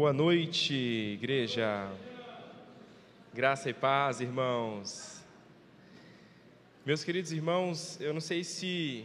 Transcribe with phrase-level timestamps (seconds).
[0.00, 1.92] Boa noite, igreja.
[3.34, 5.22] Graça e paz, irmãos.
[6.86, 9.04] Meus queridos irmãos, eu não sei se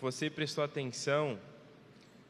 [0.00, 1.38] você prestou atenção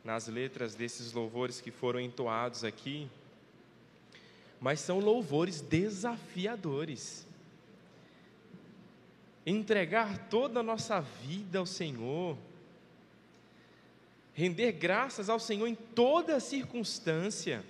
[0.04, 3.09] nas letras desses louvores que foram entoados aqui,
[4.61, 7.27] mas são louvores desafiadores.
[9.46, 12.36] Entregar toda a nossa vida ao Senhor,
[14.34, 17.64] render graças ao Senhor em toda circunstância,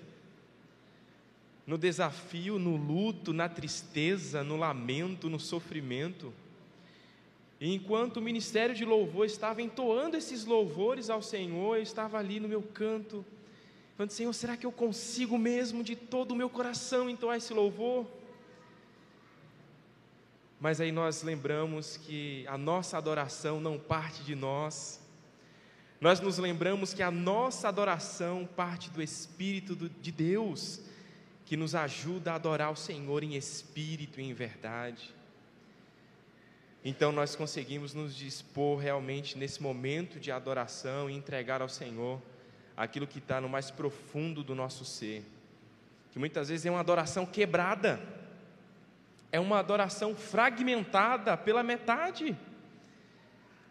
[1.67, 6.33] no desafio, no luto, na tristeza, no lamento, no sofrimento.
[7.61, 12.39] E enquanto o ministério de louvor estava entoando esses louvores ao Senhor, eu estava ali
[12.39, 13.25] no meu canto,
[13.97, 18.07] falando: Senhor, será que eu consigo mesmo de todo o meu coração entoar esse louvor?
[20.61, 25.01] Mas aí nós lembramos que a nossa adoração não parte de nós,
[26.01, 30.81] nós nos lembramos que a nossa adoração parte do Espírito de Deus,
[31.45, 35.15] que nos ajuda a adorar o Senhor em espírito e em verdade.
[36.85, 42.21] Então nós conseguimos nos dispor realmente nesse momento de adoração e entregar ao Senhor
[42.77, 45.25] aquilo que está no mais profundo do nosso ser,
[46.13, 48.01] que muitas vezes é uma adoração quebrada,
[49.31, 52.37] é uma adoração fragmentada pela metade,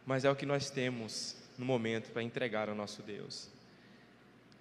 [0.06, 3.50] mas é o que nós temos no momento para entregar ao nosso Deus.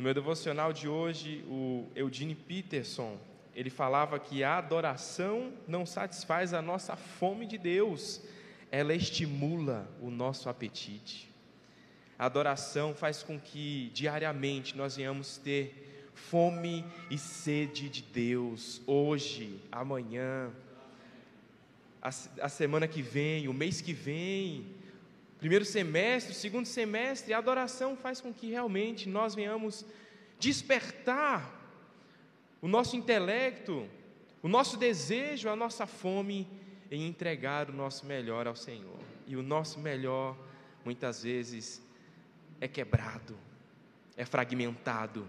[0.02, 3.16] No meu devocional de hoje, o Eugene Peterson,
[3.54, 8.20] ele falava que a adoração não satisfaz a nossa fome de Deus,
[8.68, 11.30] ela estimula o nosso apetite.
[12.18, 19.60] A adoração faz com que diariamente nós venhamos ter fome e sede de Deus, hoje,
[19.70, 20.50] amanhã,
[22.02, 22.08] a,
[22.40, 24.66] a semana que vem, o mês que vem,
[25.42, 29.84] primeiro semestre, segundo semestre, a adoração faz com que realmente nós venhamos
[30.38, 31.52] despertar
[32.60, 33.88] o nosso intelecto,
[34.40, 36.46] o nosso desejo, a nossa fome
[36.92, 39.00] em entregar o nosso melhor ao Senhor.
[39.26, 40.36] E o nosso melhor,
[40.84, 41.82] muitas vezes,
[42.60, 43.36] é quebrado,
[44.16, 45.26] é fragmentado,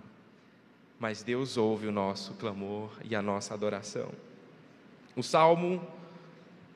[1.00, 4.12] mas Deus ouve o nosso clamor e a nossa adoração.
[5.16, 5.82] O salmo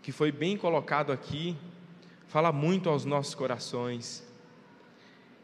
[0.01, 1.56] que foi bem colocado aqui,
[2.27, 4.23] fala muito aos nossos corações.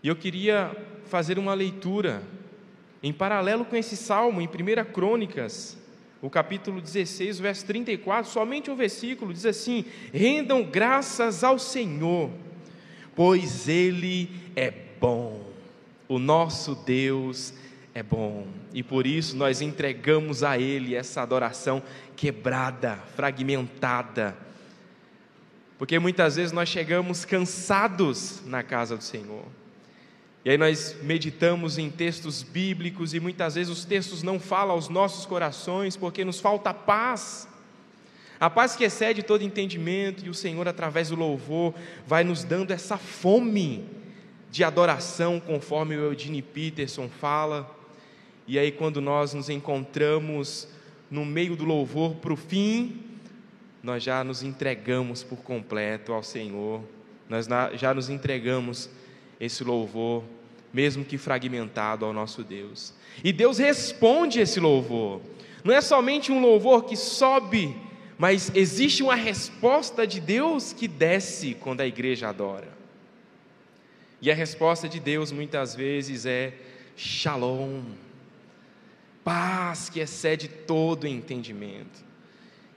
[0.01, 2.21] E eu queria fazer uma leitura
[3.01, 5.77] em paralelo com esse salmo, em 1 Crônicas,
[6.21, 9.83] o capítulo 16, verso 34, somente um versículo, diz assim:
[10.13, 12.29] Rendam graças ao Senhor,
[13.13, 15.41] pois Ele é bom,
[16.07, 17.53] o nosso Deus
[17.93, 21.83] é bom, e por isso nós entregamos a Ele essa adoração
[22.15, 24.37] quebrada, fragmentada,
[25.83, 29.43] porque muitas vezes nós chegamos cansados na casa do Senhor.
[30.45, 34.87] E aí nós meditamos em textos bíblicos e muitas vezes os textos não falam aos
[34.87, 37.49] nossos corações porque nos falta paz.
[38.39, 41.73] A paz que excede todo entendimento e o Senhor através do louvor
[42.07, 43.83] vai nos dando essa fome
[44.49, 47.69] de adoração, conforme o Eugene Peterson fala.
[48.47, 50.65] E aí quando nós nos encontramos
[51.11, 53.12] no meio do louvor para o fim,
[53.83, 56.81] nós já nos entregamos por completo ao Senhor,
[57.27, 58.89] nós já nos entregamos
[59.37, 60.23] esse louvor,
[60.73, 62.93] mesmo que fragmentado ao nosso Deus.
[63.21, 65.21] E Deus responde esse louvor.
[65.65, 67.75] Não é somente um louvor que sobe,
[68.17, 72.69] mas existe uma resposta de Deus que desce quando a igreja adora.
[74.21, 76.53] E a resposta de Deus muitas vezes é
[76.95, 77.83] shalom,
[79.23, 82.12] paz que excede todo entendimento.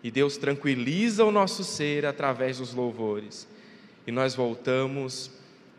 [0.03, 3.49] E Deus tranquiliza o nosso ser através dos louvores.
[4.07, 5.31] E nós voltamos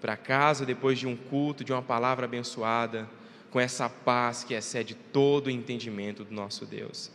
[0.02, 3.08] para casa depois de um culto, de uma palavra abençoada,
[3.50, 7.10] com essa paz que excede todo o entendimento do nosso Deus.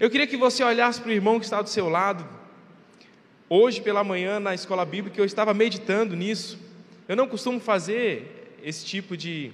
[0.00, 2.26] Eu queria que você olhasse para o irmão que está do seu lado.
[3.48, 6.58] Hoje pela manhã na escola bíblica eu estava meditando nisso.
[7.08, 9.52] Eu não costumo fazer esse tipo de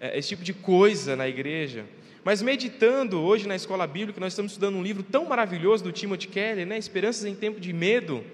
[0.00, 1.86] eh, esse tipo de coisa na igreja,
[2.24, 6.26] mas meditando hoje na escola bíblica, nós estamos estudando um livro tão maravilhoso do Timothy
[6.28, 6.78] Keller, né?
[6.78, 8.24] Esperanças em Tempo de Medo.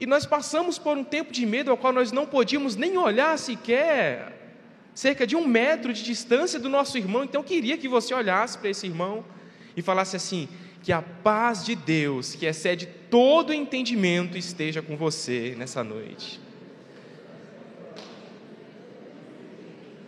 [0.00, 3.38] E nós passamos por um tempo de medo ao qual nós não podíamos nem olhar
[3.38, 4.34] sequer
[4.94, 7.22] cerca de um metro de distância do nosso irmão.
[7.22, 9.24] Então queria que você olhasse para esse irmão
[9.76, 10.48] e falasse assim:
[10.82, 16.40] que a paz de Deus, que excede todo entendimento, esteja com você nessa noite.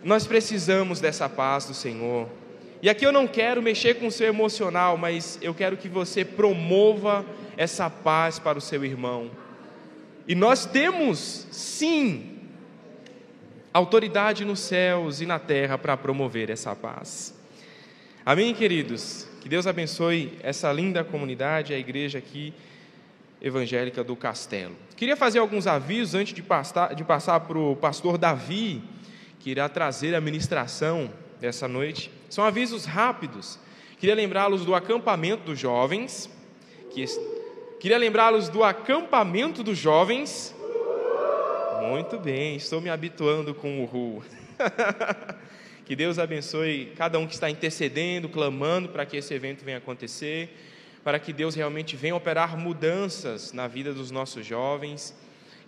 [0.03, 2.27] Nós precisamos dessa paz do Senhor.
[2.81, 6.25] E aqui eu não quero mexer com o seu emocional, mas eu quero que você
[6.25, 7.23] promova
[7.55, 9.29] essa paz para o seu irmão.
[10.27, 12.39] E nós temos, sim,
[13.71, 17.39] autoridade nos céus e na terra para promover essa paz.
[18.25, 19.27] Amém, queridos?
[19.41, 22.53] Que Deus abençoe essa linda comunidade, a igreja aqui
[23.41, 24.75] evangélica do Castelo.
[24.95, 28.81] Queria fazer alguns avisos antes de passar, de passar para o pastor Davi,
[29.41, 32.11] que irá trazer a ministração dessa noite.
[32.29, 33.59] São avisos rápidos.
[33.99, 36.29] Queria lembrá-los do acampamento dos jovens.
[36.91, 37.05] Que...
[37.79, 40.55] Queria lembrá-los do acampamento dos jovens.
[41.81, 44.23] Muito bem, estou me habituando com o RU.
[45.85, 50.55] que Deus abençoe cada um que está intercedendo, clamando para que esse evento venha acontecer
[51.03, 55.15] para que Deus realmente venha operar mudanças na vida dos nossos jovens,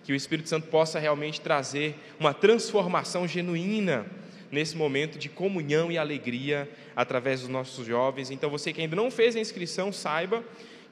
[0.03, 4.05] que o Espírito Santo possa realmente trazer uma transformação genuína
[4.51, 8.29] nesse momento de comunhão e alegria através dos nossos jovens.
[8.29, 10.43] Então, você que ainda não fez a inscrição, saiba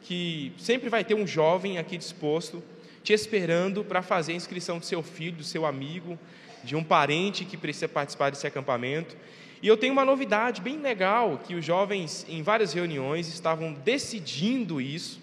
[0.01, 2.63] que sempre vai ter um jovem aqui disposto,
[3.03, 6.17] te esperando para fazer a inscrição do seu filho, do seu amigo,
[6.63, 9.15] de um parente que precisa participar desse acampamento.
[9.61, 14.81] E eu tenho uma novidade bem legal, que os jovens, em várias reuniões, estavam decidindo
[14.81, 15.19] isso.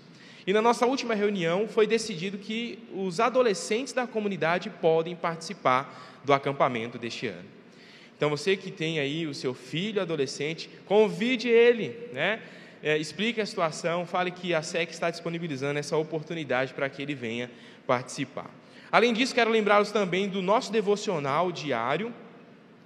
[0.46, 6.32] E na nossa última reunião foi decidido que os adolescentes da comunidade podem participar do
[6.32, 7.48] acampamento deste ano.
[8.16, 12.40] Então você que tem aí o seu filho adolescente, convide ele, né?
[12.82, 17.14] É, explique a situação, fale que a SEC está disponibilizando essa oportunidade para que ele
[17.14, 17.50] venha
[17.86, 18.50] participar.
[18.90, 22.14] Além disso, quero lembrá-los também do nosso devocional diário,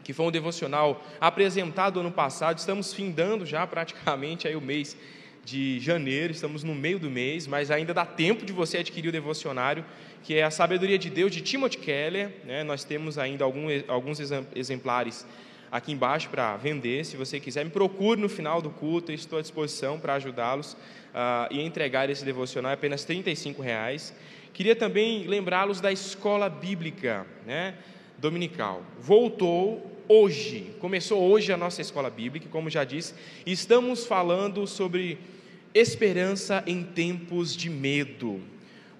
[0.03, 2.59] que foi um devocional apresentado ano passado.
[2.59, 4.97] Estamos findando já praticamente aí o mês
[5.45, 9.13] de janeiro, estamos no meio do mês, mas ainda dá tempo de você adquirir o
[9.13, 9.85] devocionário,
[10.23, 12.31] que é a Sabedoria de Deus de Timothy Keller.
[12.45, 12.63] Né?
[12.63, 14.19] Nós temos ainda algum, alguns
[14.55, 15.27] exemplares
[15.71, 17.05] aqui embaixo para vender.
[17.05, 21.49] Se você quiser, me procure no final do culto, estou à disposição para ajudá-los uh,
[21.51, 23.23] e entregar esse devocional, é apenas R$
[23.59, 24.15] reais.
[24.53, 27.75] Queria também lembrá-los da escola bíblica né,
[28.19, 28.83] dominical.
[29.01, 33.15] Voltou hoje, começou hoje a nossa escola bíblica, como já disse,
[33.47, 35.19] estamos falando sobre
[35.75, 38.39] esperança em tempos de medo.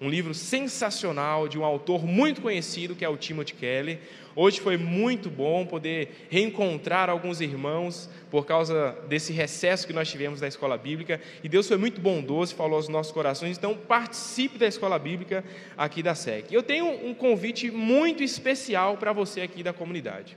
[0.01, 3.99] Um livro sensacional de um autor muito conhecido que é o Timothy Keller.
[4.35, 10.39] Hoje foi muito bom poder reencontrar alguns irmãos por causa desse recesso que nós tivemos
[10.39, 11.21] da escola bíblica.
[11.43, 13.55] E Deus foi muito bondoso, falou aos nossos corações.
[13.55, 15.45] Então, participe da escola bíblica
[15.77, 16.51] aqui da SEC.
[16.51, 20.35] Eu tenho um convite muito especial para você aqui da comunidade.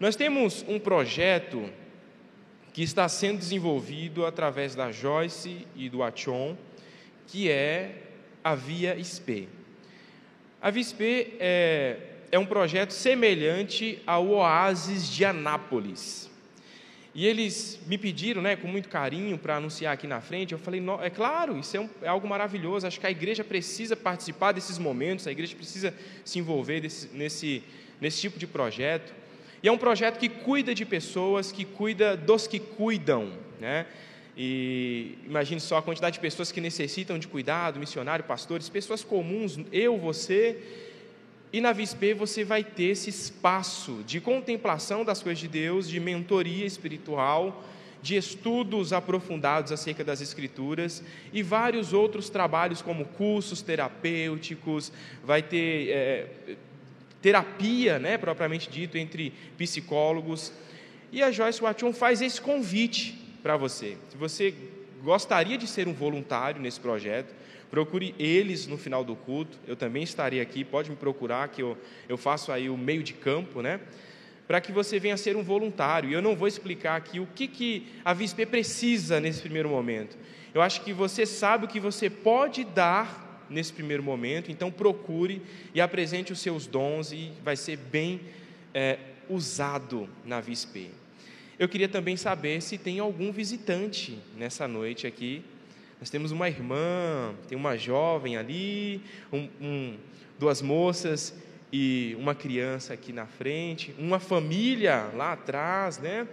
[0.00, 1.68] Nós temos um projeto
[2.72, 6.56] que está sendo desenvolvido através da Joyce e do Achon,
[7.26, 7.96] que é
[8.44, 9.50] a Via SP.
[10.62, 11.96] A Via SP é,
[12.30, 16.30] é um projeto semelhante ao Oásis de Anápolis.
[17.12, 20.52] E eles me pediram, né, com muito carinho, para anunciar aqui na frente.
[20.52, 22.86] Eu falei, é claro, isso é, um, é, algo maravilhoso.
[22.86, 25.92] Acho que a igreja precisa participar desses momentos, a igreja precisa
[26.24, 27.64] se envolver desse, nesse,
[28.00, 29.12] nesse tipo de projeto.
[29.62, 33.86] E é um projeto que cuida de pessoas, que cuida dos que cuidam, né?
[34.36, 39.58] E imagine só a quantidade de pessoas que necessitam de cuidado, missionário, pastores, pessoas comuns,
[39.72, 40.62] eu, você.
[41.52, 45.98] E na VISP você vai ter esse espaço de contemplação das coisas de Deus, de
[45.98, 47.64] mentoria espiritual,
[48.00, 51.02] de estudos aprofundados acerca das Escrituras
[51.32, 54.92] e vários outros trabalhos, como cursos terapêuticos,
[55.24, 56.26] vai ter é,
[57.20, 60.52] terapia, né, propriamente dito, entre psicólogos.
[61.10, 63.96] E a Joyce Watson faz esse convite para você.
[64.10, 64.54] Se você
[65.02, 67.34] gostaria de ser um voluntário nesse projeto,
[67.70, 69.58] procure eles no final do culto.
[69.66, 71.76] Eu também estarei aqui, pode me procurar, que eu,
[72.08, 73.80] eu faço aí o meio de campo, né?
[74.46, 76.10] Para que você venha ser um voluntário.
[76.10, 80.16] E eu não vou explicar aqui o que, que a VISP precisa nesse primeiro momento.
[80.54, 85.42] Eu acho que você sabe o que você pode dar nesse primeiro momento, então procure
[85.74, 88.20] e apresente os seus dons e vai ser bem
[88.74, 90.90] é, usado na VISP.
[91.58, 95.42] Eu queria também saber se tem algum visitante nessa noite aqui.
[95.98, 99.02] Nós temos uma irmã, tem uma jovem ali,
[99.32, 99.96] um, um,
[100.38, 101.34] duas moças
[101.72, 106.28] e uma criança aqui na frente, uma família lá atrás, né?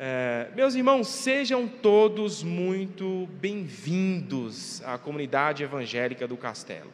[0.00, 6.92] É, meus irmãos, sejam todos muito bem-vindos à comunidade evangélica do Castelo.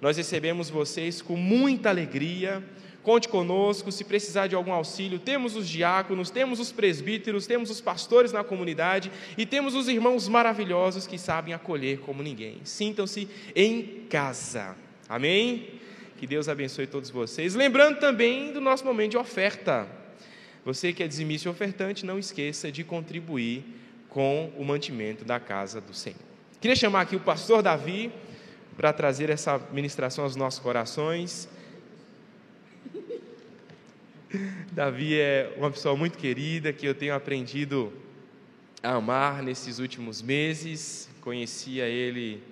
[0.00, 2.62] Nós recebemos vocês com muita alegria.
[3.02, 7.80] Conte conosco, se precisar de algum auxílio, temos os diáconos, temos os presbíteros, temos os
[7.80, 12.60] pastores na comunidade e temos os irmãos maravilhosos que sabem acolher como ninguém.
[12.62, 14.76] Sintam-se em casa.
[15.08, 15.68] Amém?
[16.16, 17.56] Que Deus abençoe todos vocês.
[17.56, 20.05] Lembrando também do nosso momento de oferta.
[20.66, 23.62] Você que é dizimista e ofertante, não esqueça de contribuir
[24.08, 26.18] com o mantimento da casa do Senhor.
[26.60, 28.10] Queria chamar aqui o pastor Davi
[28.76, 31.48] para trazer essa ministração aos nossos corações.
[34.72, 37.92] Davi é uma pessoa muito querida que eu tenho aprendido
[38.82, 41.08] a amar nesses últimos meses.
[41.20, 42.42] Conhecia ele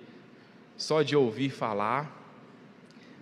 [0.77, 2.09] só de ouvir falar,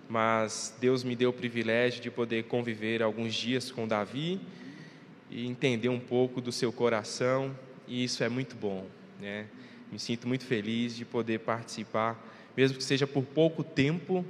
[0.08, 4.40] mas Deus me deu o privilégio de poder conviver alguns dias com Davi
[5.34, 7.50] e entender um pouco do seu coração,
[7.88, 8.86] e isso é muito bom,
[9.20, 9.46] né?
[9.90, 12.24] Me sinto muito feliz de poder participar,
[12.56, 14.24] mesmo que seja por pouco tempo,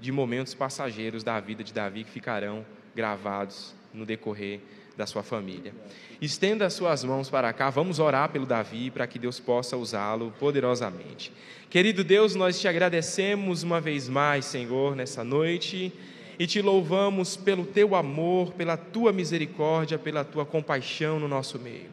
[0.00, 2.64] de momentos passageiros da vida de Davi que ficarão
[2.94, 4.60] gravados no decorrer
[4.96, 5.74] da sua família.
[6.20, 10.32] Estenda as suas mãos para cá, vamos orar pelo Davi para que Deus possa usá-lo
[10.38, 11.32] poderosamente.
[11.68, 15.92] Querido Deus, nós te agradecemos uma vez mais, Senhor, nessa noite
[16.38, 21.90] e te louvamos pelo teu amor, pela tua misericórdia, pela tua compaixão no nosso meio.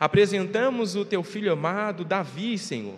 [0.00, 2.96] Apresentamos o teu filho amado, Davi, Senhor.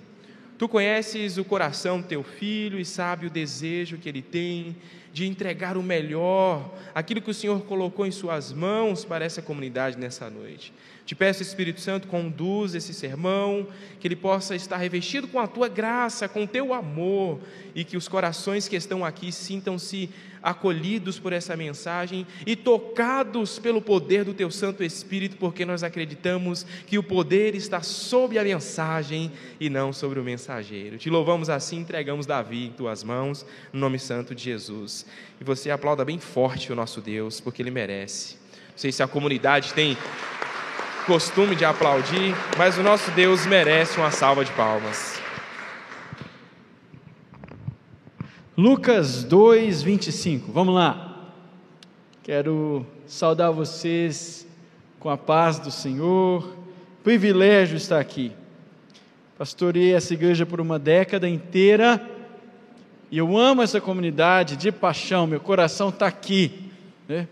[0.57, 4.77] Tu conheces o coração do teu filho e sabe o desejo que ele tem
[5.13, 9.99] de entregar o melhor, aquilo que o Senhor colocou em Suas mãos para essa comunidade
[9.99, 10.73] nessa noite.
[11.07, 13.69] Te peço, Espírito Santo, conduz esse sermão,
[14.01, 17.39] que ele possa estar revestido com a tua graça, com o teu amor,
[17.77, 20.11] e que os corações que estão aqui sintam-se
[20.43, 26.67] acolhidos por essa mensagem e tocados pelo poder do Teu Santo Espírito, porque nós acreditamos
[26.89, 30.99] que o poder está sobre a mensagem e não sobre o mensageiro.
[30.99, 35.07] Te louvamos assim, entregamos Davi em Tuas mãos, no nome santo de Jesus.
[35.41, 38.35] E você aplauda bem forte o nosso Deus, porque Ele merece.
[38.71, 39.97] Não sei se a comunidade tem
[41.07, 45.21] costume de aplaudir, mas o nosso Deus merece uma salva de palmas.
[48.57, 50.51] Lucas 2, 25.
[50.51, 51.31] Vamos lá.
[52.25, 54.49] Quero saudar vocês
[54.99, 56.57] com a paz do Senhor.
[57.05, 58.33] Privilégio estar aqui.
[59.39, 62.05] Pastorei essa igreja por uma década inteira
[63.13, 65.25] e eu amo essa comunidade de paixão.
[65.25, 66.69] Meu coração está aqui.
[67.09, 67.29] Né?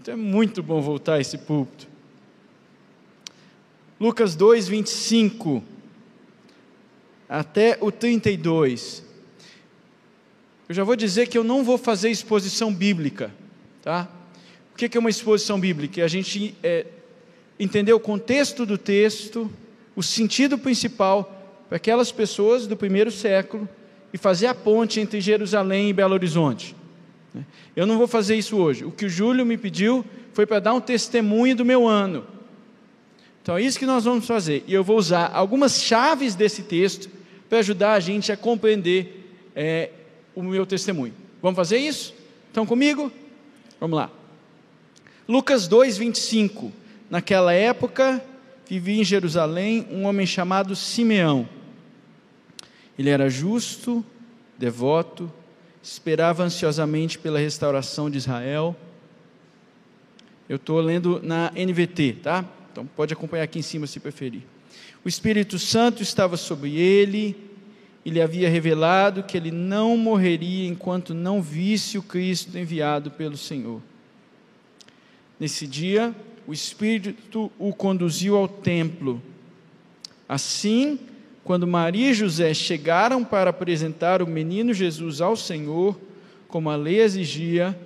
[0.00, 1.97] Então é muito bom voltar a esse púlpito.
[4.00, 5.62] Lucas 2, 25
[7.28, 9.02] até o 32.
[10.68, 13.34] Eu já vou dizer que eu não vou fazer exposição bíblica,
[13.82, 14.08] tá?
[14.72, 16.00] O que é uma exposição bíblica?
[16.00, 16.86] É a gente é,
[17.58, 19.50] entender o contexto do texto,
[19.96, 23.68] o sentido principal para aquelas pessoas do primeiro século
[24.12, 26.76] e fazer a ponte entre Jerusalém e Belo Horizonte.
[27.74, 28.84] Eu não vou fazer isso hoje.
[28.84, 32.37] O que o Júlio me pediu foi para dar um testemunho do meu ano.
[33.48, 34.62] Então é isso que nós vamos fazer.
[34.66, 37.08] E eu vou usar algumas chaves desse texto
[37.48, 39.88] para ajudar a gente a compreender é,
[40.34, 41.14] o meu testemunho.
[41.40, 42.12] Vamos fazer isso?
[42.48, 43.10] Estão comigo?
[43.80, 44.10] Vamos lá.
[45.26, 46.70] Lucas 2, 25.
[47.08, 48.22] Naquela época,
[48.68, 51.48] vivia em Jerusalém um homem chamado Simeão.
[52.98, 54.04] Ele era justo,
[54.58, 55.32] devoto,
[55.82, 58.76] esperava ansiosamente pela restauração de Israel.
[60.46, 62.44] Eu estou lendo na NVT, tá?
[62.78, 64.42] Então pode acompanhar aqui em cima se preferir.
[65.04, 67.36] O Espírito Santo estava sobre ele
[68.04, 73.36] e lhe havia revelado que ele não morreria enquanto não visse o Cristo enviado pelo
[73.36, 73.82] Senhor.
[75.40, 76.14] Nesse dia,
[76.46, 79.20] o Espírito o conduziu ao templo.
[80.28, 81.00] Assim,
[81.42, 85.98] quando Maria e José chegaram para apresentar o menino Jesus ao Senhor,
[86.46, 87.76] como a lei exigia,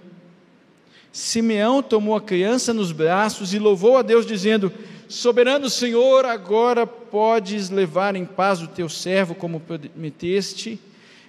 [1.13, 4.73] Simeão tomou a criança nos braços e louvou a Deus, dizendo:
[5.09, 10.81] Soberano Senhor, agora podes levar em paz o teu servo, como prometeste.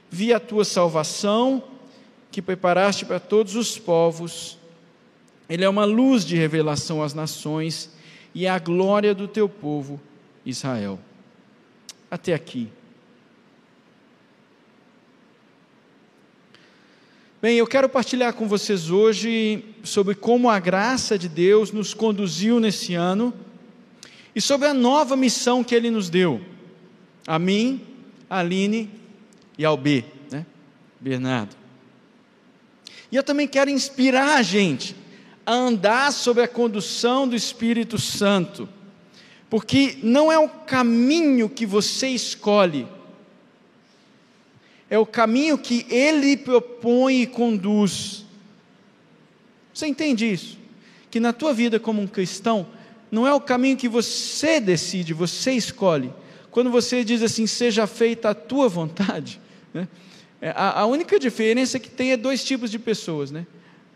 [0.10, 1.62] Vi a tua salvação,
[2.32, 4.58] que preparaste para todos os povos.
[5.50, 7.90] Ele é uma luz de revelação às nações
[8.34, 10.00] e é a glória do teu povo,
[10.46, 10.98] Israel.
[12.10, 12.70] Até aqui.
[17.44, 22.58] Bem, eu quero partilhar com vocês hoje sobre como a graça de Deus nos conduziu
[22.58, 23.34] nesse ano
[24.34, 26.40] e sobre a nova missão que ele nos deu,
[27.28, 27.82] a mim,
[28.30, 28.90] a Aline
[29.58, 30.46] e ao B, né?
[31.02, 31.54] Bernardo.
[33.12, 34.96] E eu também quero inspirar a gente
[35.46, 38.70] a andar sob a condução do Espírito Santo,
[39.50, 42.88] porque não é o caminho que você escolhe,
[44.94, 48.24] é o caminho que ele propõe e conduz.
[49.74, 50.60] Você entende isso?
[51.10, 52.68] Que na tua vida como um cristão,
[53.10, 56.14] não é o caminho que você decide, você escolhe.
[56.52, 59.42] Quando você diz assim, seja feita a tua vontade,
[59.74, 59.88] né?
[60.40, 63.48] É, a, a, única diferença que tem é dois tipos de pessoas, né?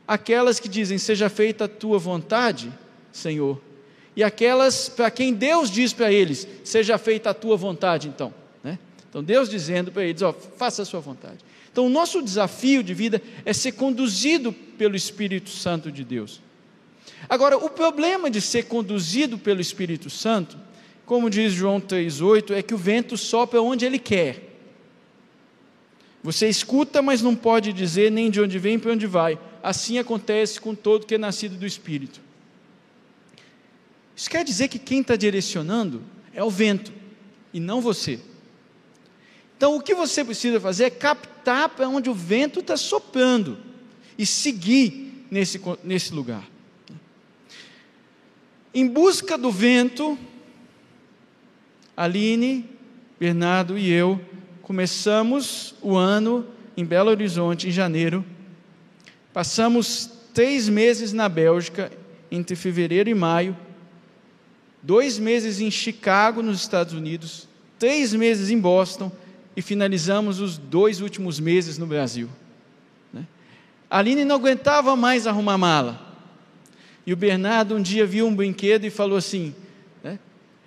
[0.08, 2.74] Aquelas que dizem, seja feita a tua vontade,
[3.12, 3.62] Senhor,
[4.16, 8.34] e aquelas para quem Deus diz para eles, seja feita a tua vontade, então.
[9.17, 11.39] Então Deus dizendo para eles, ó, faça a sua vontade.
[11.71, 16.39] Então o nosso desafio de vida é ser conduzido pelo Espírito Santo de Deus.
[17.27, 20.57] Agora, o problema de ser conduzido pelo Espírito Santo
[21.07, 24.43] como diz João 3,8, é que o vento sopra onde ele quer.
[26.21, 29.39] Você escuta, mas não pode dizer nem de onde vem para onde vai.
[29.63, 32.19] Assim acontece com todo que é nascido do Espírito.
[34.13, 36.91] Isso quer dizer que quem está direcionando é o vento
[37.53, 38.19] e não você.
[39.58, 43.58] Então o que você precisa fazer é captar para onde o vento está soprando
[44.18, 46.48] e seguir nesse, nesse lugar.
[48.74, 50.18] Em busca do vento,
[51.96, 52.70] Aline,
[53.20, 54.22] Bernardo e eu
[54.68, 56.46] começamos o ano
[56.76, 58.26] em Belo Horizonte, em janeiro.
[59.32, 61.90] Passamos três meses na Bélgica,
[62.30, 63.56] entre fevereiro e maio.
[64.84, 67.48] Dois meses em Chicago, nos Estados Unidos.
[67.80, 69.10] Três meses em Boston.
[69.58, 72.30] E finalizamos os dois últimos meses no Brasil.
[73.12, 73.26] Né?
[73.90, 76.00] A Aline não aguentava mais arrumar mala.
[77.08, 79.56] E o Bernardo um dia viu um brinquedo e falou assim:
[80.04, 80.20] né?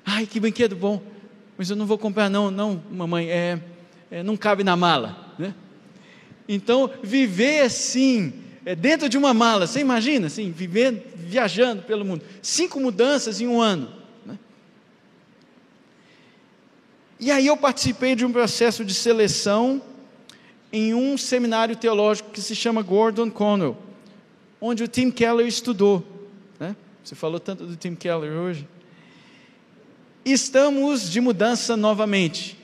[0.05, 1.01] Ai, que brinquedo bom,
[1.57, 3.61] mas eu não vou comprar, não, não, mamãe, é,
[4.11, 5.35] é não cabe na mala.
[5.39, 5.55] Né?
[6.49, 8.33] Então, viver assim,
[8.65, 13.47] é, dentro de uma mala, você imagina, assim, viver, viajando pelo mundo, cinco mudanças em
[13.47, 13.89] um ano.
[14.27, 14.37] Né?
[17.21, 19.83] E aí eu participei de um processo de seleção
[20.73, 23.77] em um seminário teológico que se chama Gordon Conwell,
[24.61, 26.05] onde o Tim Keller estudou.
[27.03, 28.69] Você falou tanto do Tim Keller hoje.
[30.25, 32.57] Estamos de mudança novamente.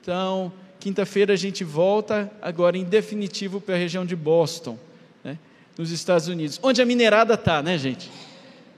[0.00, 4.78] Então, quinta-feira a gente volta agora em definitivo para a região de Boston,
[5.24, 5.38] né,
[5.76, 8.10] nos Estados Unidos, onde a minerada está, né, gente?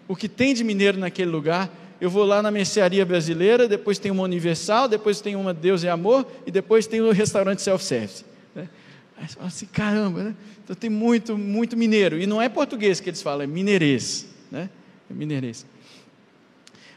[0.06, 1.68] O que tem de mineiro naquele lugar?
[2.00, 5.90] Eu vou lá na mercearia brasileira, depois tem uma Universal, depois tem uma Deus é
[5.90, 8.24] Amor e depois tem o restaurante self-service.
[8.54, 8.68] Né?
[9.16, 10.34] Aí você fala assim, caramba, né?
[10.62, 12.18] Então tem muito, muito mineiro.
[12.18, 14.70] E não é português que eles falam, é mineirês né?
[15.10, 15.66] É mineirês.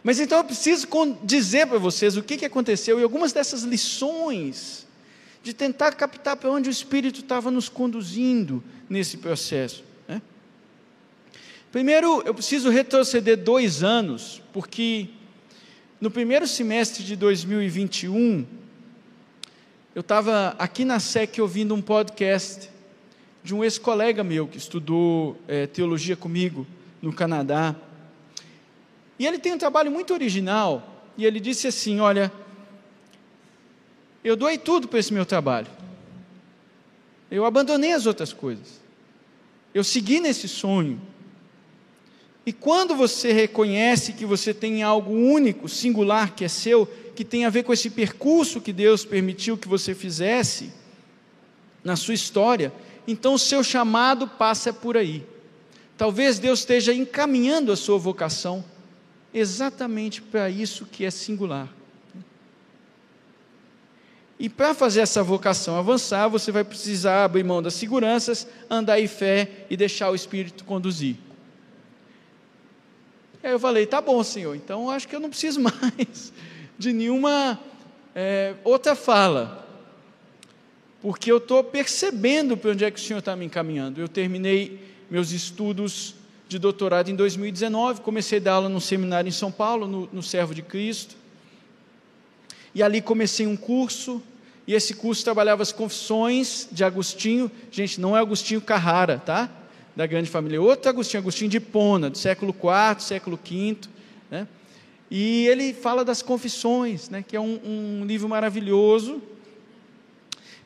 [0.03, 0.87] Mas então eu preciso
[1.23, 4.87] dizer para vocês o que, que aconteceu e algumas dessas lições
[5.43, 9.83] de tentar captar para onde o Espírito estava nos conduzindo nesse processo.
[11.71, 15.07] Primeiro, eu preciso retroceder dois anos, porque
[16.01, 18.45] no primeiro semestre de 2021,
[19.95, 22.69] eu estava aqui na SEC ouvindo um podcast
[23.41, 26.67] de um ex-colega meu que estudou é, teologia comigo
[27.01, 27.73] no Canadá.
[29.17, 32.29] E ele tem um trabalho muito original, e ele disse assim: Olha,
[34.25, 35.67] eu doei tudo para esse meu trabalho,
[37.31, 38.81] eu abandonei as outras coisas,
[39.73, 41.10] eu segui nesse sonho.
[42.45, 47.45] E quando você reconhece que você tem algo único, singular, que é seu, que tem
[47.45, 50.71] a ver com esse percurso que Deus permitiu que você fizesse
[51.83, 52.73] na sua história,
[53.07, 55.23] então o seu chamado passa por aí.
[55.97, 58.65] Talvez Deus esteja encaminhando a sua vocação
[59.31, 61.69] exatamente para isso que é singular.
[64.39, 69.05] E para fazer essa vocação avançar, você vai precisar abrir mão das seguranças, andar em
[69.05, 71.15] fé e deixar o Espírito conduzir.
[73.43, 76.31] Aí eu falei, tá bom, Senhor, então acho que eu não preciso mais
[76.77, 77.59] de nenhuma
[78.15, 79.67] é, outra fala,
[81.01, 83.99] porque eu estou percebendo para onde é que o Senhor está me encaminhando.
[83.99, 86.15] Eu terminei meus estudos
[86.47, 90.21] de doutorado em 2019, comecei a dar aula num seminário em São Paulo, no, no
[90.21, 91.15] Servo de Cristo.
[92.75, 94.21] E ali comecei um curso,
[94.67, 97.51] e esse curso trabalhava as confissões de Agostinho.
[97.71, 99.49] Gente, não é Agostinho Carrara, tá?
[99.95, 100.61] Da grande família.
[100.61, 103.77] Outro Agostinho, Agostinho de Hipona, do século IV, século V.
[104.29, 104.47] Né?
[105.09, 107.23] E ele fala das confissões, né?
[107.27, 107.59] que é um,
[108.01, 109.21] um livro maravilhoso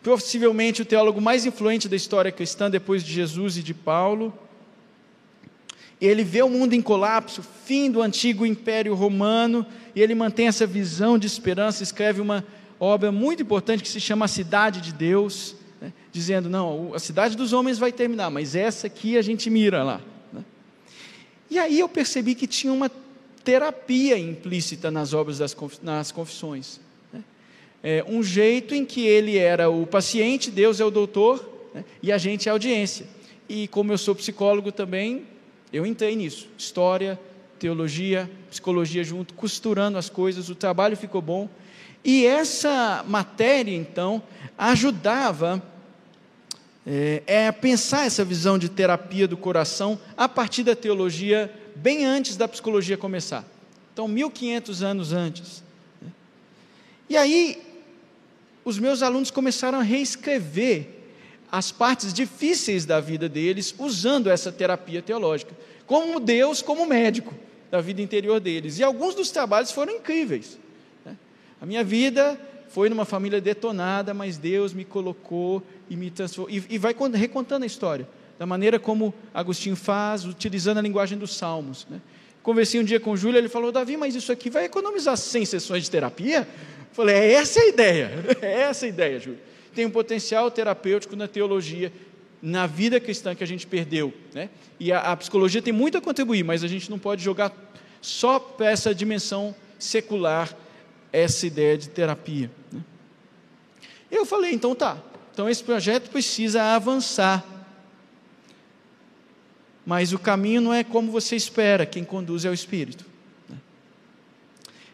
[0.05, 4.31] possivelmente o teólogo mais influente da história cristã depois de Jesus e de Paulo.
[5.99, 10.67] Ele vê o mundo em colapso, fim do antigo império romano, e ele mantém essa
[10.67, 12.45] visão de esperança, escreve uma
[12.79, 17.35] obra muito importante que se chama A Cidade de Deus, né, dizendo: não, a cidade
[17.35, 20.01] dos homens vai terminar, mas essa aqui a gente mira lá.
[20.31, 20.43] Né.
[21.49, 22.91] E aí eu percebi que tinha uma
[23.43, 26.79] terapia implícita nas obras das nas confissões
[27.87, 32.11] é, um jeito em que ele era o paciente, Deus é o doutor né, e
[32.11, 33.05] a gente é a audiência.
[33.47, 35.21] E como eu sou psicólogo também,
[35.71, 36.49] eu entrei nisso.
[36.57, 37.19] História,
[37.59, 41.47] teologia, psicologia junto, costurando as coisas, o trabalho ficou bom.
[42.03, 44.23] E essa matéria, então,
[44.57, 45.61] ajudava
[46.85, 52.37] é, é, pensar essa visão de terapia do coração a partir da teologia, bem antes
[52.37, 53.43] da psicologia começar.
[53.93, 55.63] Então, 1500 anos antes.
[56.01, 56.11] Né.
[57.09, 57.61] E aí,
[58.63, 60.89] os meus alunos começaram a reescrever
[61.51, 65.55] as partes difíceis da vida deles usando essa terapia teológica,
[65.87, 67.33] como Deus como médico.
[67.71, 68.77] da vida interior deles.
[68.77, 70.57] E alguns dos trabalhos foram incríveis.
[71.03, 71.17] Né?
[71.59, 76.49] A minha vida foi numa família detonada, mas Deus me colocou e me transformou.
[76.49, 81.35] E, e vai recontando a história, da maneira como Agostinho faz, utilizando a linguagem dos
[81.35, 81.87] salmos.
[81.89, 82.01] Né?
[82.43, 85.45] Conversei um dia com o Júlio, ele falou: Davi, mas isso aqui vai economizar 100
[85.45, 86.47] sessões de terapia?
[86.91, 89.39] Falei: é essa a ideia, é essa a ideia, Júlio.
[89.73, 91.91] Tem um potencial terapêutico na teologia,
[92.41, 94.13] na vida cristã que a gente perdeu.
[94.33, 94.49] Né?
[94.79, 97.53] E a, a psicologia tem muito a contribuir, mas a gente não pode jogar
[98.01, 100.55] só para essa dimensão secular
[101.17, 102.51] essa ideia de terapia.
[102.71, 102.81] Né?
[104.11, 104.97] Eu falei, então tá,
[105.33, 107.43] então esse projeto precisa avançar.
[109.85, 113.05] Mas o caminho não é como você espera, quem conduz é o Espírito.
[113.47, 113.57] Né?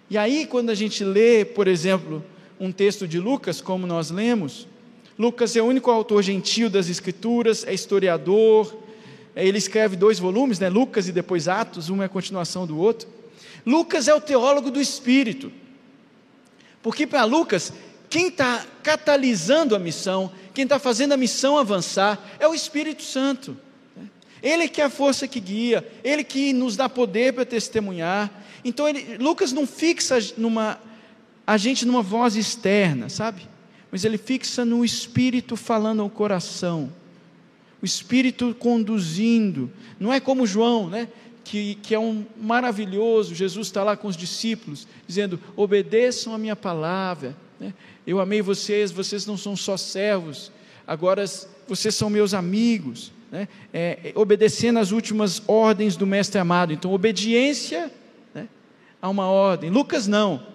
[0.10, 2.24] E aí, quando a gente lê, por exemplo,
[2.60, 4.68] um texto de Lucas, como nós lemos,
[5.18, 8.76] Lucas é o único autor gentil das Escrituras, é historiador,
[9.36, 10.70] é, ele escreve dois volumes, né?
[10.70, 13.08] Lucas e depois Atos, um é a continuação do outro.
[13.66, 15.52] Lucas é o teólogo do Espírito.
[16.82, 17.72] Porque para Lucas,
[18.10, 23.58] quem está catalisando a missão, quem está fazendo a missão avançar, é o Espírito Santo.
[24.42, 28.32] Ele que é a força que guia, ele que nos dá poder para testemunhar.
[28.66, 30.80] Então, ele, Lucas não fixa numa,
[31.46, 33.48] a gente numa voz externa, sabe?
[33.92, 36.92] Mas ele fixa no Espírito falando ao coração,
[37.82, 39.72] o Espírito conduzindo.
[40.00, 41.08] Não é como João, né?
[41.44, 46.56] Que, que é um maravilhoso, Jesus está lá com os discípulos, dizendo: obedeçam a minha
[46.56, 47.36] palavra.
[47.60, 47.74] Né?
[48.06, 50.52] Eu amei vocês, vocês não são só servos,
[50.86, 51.24] agora
[51.68, 53.12] vocês são meus amigos.
[53.32, 53.48] Né?
[53.72, 56.74] É, é, obedecendo às últimas ordens do Mestre amado.
[56.74, 57.90] Então, obediência
[58.34, 58.48] né,
[59.02, 59.70] a uma ordem.
[59.70, 60.46] Lucas não.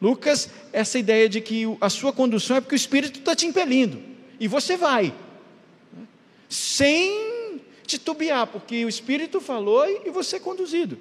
[0.00, 4.02] Lucas, essa ideia de que a sua condução é porque o Espírito está te impelindo,
[4.40, 5.14] e você vai,
[5.92, 6.02] né?
[6.48, 7.31] sem
[7.98, 10.98] titubear, porque o Espírito falou e você é conduzido.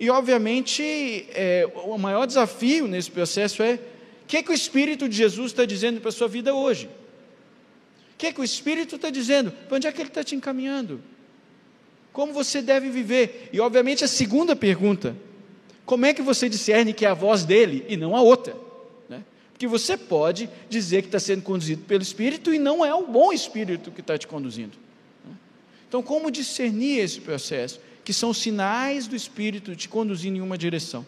[0.00, 0.82] E, obviamente,
[1.30, 3.74] é, o maior desafio nesse processo é
[4.24, 6.86] o que, é que o Espírito de Jesus está dizendo para a sua vida hoje?
[8.14, 9.50] O que, é que o Espírito está dizendo?
[9.50, 11.00] Para onde é que ele está te encaminhando?
[12.12, 13.48] Como você deve viver?
[13.52, 15.16] E, obviamente, a segunda pergunta:
[15.84, 18.54] como é que você discerne que é a voz dele e não a outra?
[19.08, 19.24] Né?
[19.52, 23.32] Porque você pode dizer que está sendo conduzido pelo Espírito e não é o bom
[23.32, 24.87] Espírito que está te conduzindo.
[25.88, 27.80] Então, como discernir esse processo?
[28.04, 31.04] Que são sinais do Espírito te conduzindo em uma direção.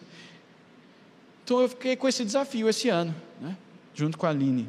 [1.43, 3.55] Então, eu fiquei com esse desafio esse ano, né?
[3.93, 4.67] junto com a Aline.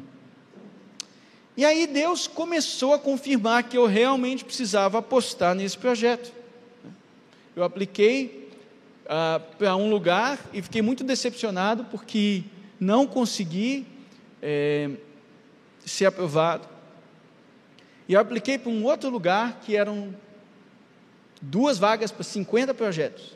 [1.57, 6.31] E aí, Deus começou a confirmar que eu realmente precisava apostar nesse projeto.
[7.55, 8.49] Eu apliquei
[9.07, 12.43] ah, para um lugar e fiquei muito decepcionado porque
[12.79, 13.85] não consegui
[14.41, 14.89] é,
[15.85, 16.72] ser aprovado.
[18.07, 20.13] E eu apliquei para um outro lugar que eram
[21.41, 23.35] duas vagas para 50 projetos.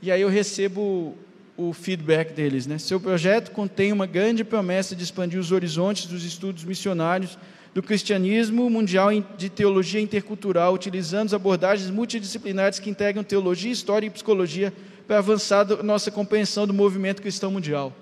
[0.00, 1.16] E aí eu recebo
[1.56, 2.78] o feedback deles, né?
[2.78, 7.38] Seu projeto contém uma grande promessa de expandir os horizontes dos estudos missionários
[7.74, 14.72] do cristianismo mundial de teologia intercultural, utilizando abordagens multidisciplinares que integram teologia, história e psicologia
[15.06, 17.92] para avançar nossa compreensão do movimento cristão mundial.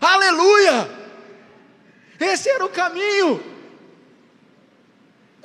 [0.00, 0.88] Aleluia!
[2.20, 3.57] Esse era o caminho.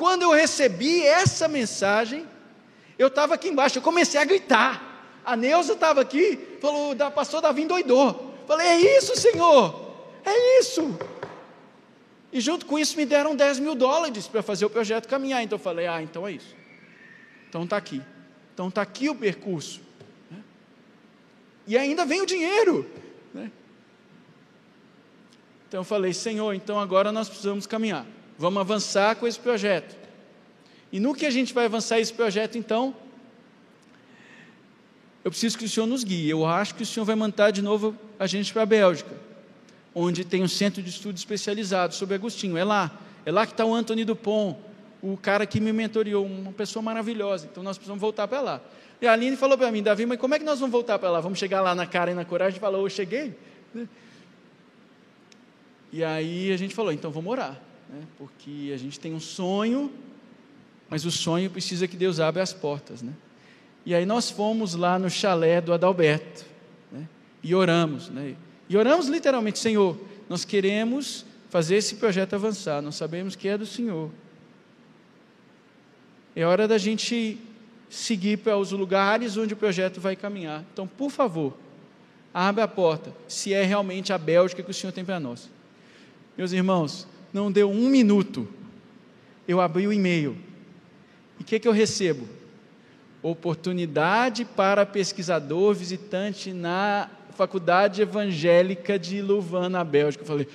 [0.03, 2.27] Quando eu recebi essa mensagem,
[2.99, 5.21] eu estava aqui embaixo, eu comecei a gritar.
[5.23, 8.35] A Neuza estava aqui, falou, pastor Davi doidou.
[8.45, 10.99] Falei, é isso, Senhor, é isso.
[12.33, 15.41] E junto com isso me deram 10 mil dólares para fazer o projeto caminhar.
[15.41, 16.53] Então eu falei, ah, então é isso.
[17.47, 18.01] Então está aqui.
[18.53, 19.79] Então está aqui o percurso.
[20.29, 20.43] Né?
[21.65, 22.85] E ainda vem o dinheiro.
[23.33, 23.49] Né?
[25.69, 28.05] Então eu falei, Senhor, então agora nós precisamos caminhar.
[28.37, 29.95] Vamos avançar com esse projeto.
[30.91, 32.95] E no que a gente vai avançar esse projeto, então,
[35.23, 36.29] eu preciso que o Senhor nos guie.
[36.29, 39.15] Eu acho que o Senhor vai mandar de novo a gente para a Bélgica,
[39.93, 42.57] onde tem um centro de estudo especializado sobre Agostinho.
[42.57, 42.91] É lá.
[43.25, 44.57] É lá que está o Antônio Dupont,
[45.01, 47.47] o cara que me mentoriou, uma pessoa maravilhosa.
[47.49, 48.61] Então nós precisamos voltar para lá.
[49.01, 51.09] E a Aline falou para mim, Davi, mas como é que nós vamos voltar para
[51.09, 51.19] lá?
[51.19, 53.35] Vamos chegar lá na cara e na coragem e falar, eu cheguei?
[55.91, 58.03] E aí a gente falou, então vamos orar né?
[58.17, 59.91] porque a gente tem um sonho,
[60.89, 63.01] mas o sonho precisa que Deus abra as portas.
[63.01, 63.13] Né?
[63.85, 66.45] E aí nós fomos lá no chalé do Adalberto
[66.91, 67.07] né?
[67.41, 68.09] e oramos.
[68.09, 68.35] Né?
[68.69, 69.97] E oramos literalmente, Senhor,
[70.29, 74.09] nós queremos fazer esse projeto avançar, nós sabemos que é do Senhor.
[76.35, 77.39] É hora da gente
[77.89, 80.63] seguir para os lugares onde o projeto vai caminhar.
[80.73, 81.55] Então, por favor,
[82.33, 85.47] abra a porta, se é realmente a Bélgica que o Senhor tem para nós.
[86.35, 88.47] Meus irmãos, não deu um minuto,
[89.47, 90.37] eu abri o e-mail.
[91.39, 92.27] E o que, que eu recebo?
[93.23, 100.23] oportunidade para pesquisador visitante na Faculdade Evangélica de Louvain, na Bélgica.
[100.23, 100.47] Eu falei,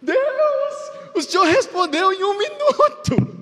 [0.00, 0.18] Deus,
[1.14, 3.38] o senhor respondeu em um minuto.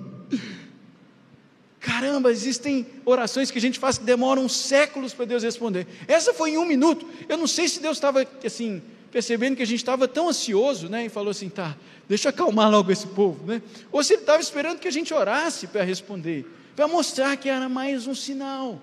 [1.78, 5.86] Caramba, existem orações que a gente faz que demoram séculos para Deus responder.
[6.08, 7.06] Essa foi em um minuto.
[7.28, 11.06] Eu não sei se Deus estava assim percebendo que a gente estava tão ansioso, né?
[11.06, 11.76] E falou assim, tá,
[12.08, 13.62] deixa eu acalmar logo esse povo, né?
[13.90, 17.68] Ou se ele estava esperando que a gente orasse para responder, para mostrar que era
[17.68, 18.80] mais um sinal,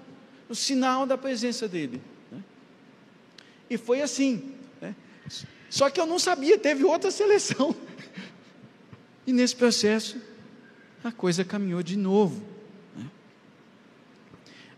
[0.49, 2.01] um sinal da presença dele.
[2.31, 2.39] Né?
[3.69, 4.53] E foi assim.
[4.81, 4.95] Né?
[5.69, 7.75] Só que eu não sabia, teve outra seleção.
[9.25, 10.17] E nesse processo,
[11.03, 12.43] a coisa caminhou de novo.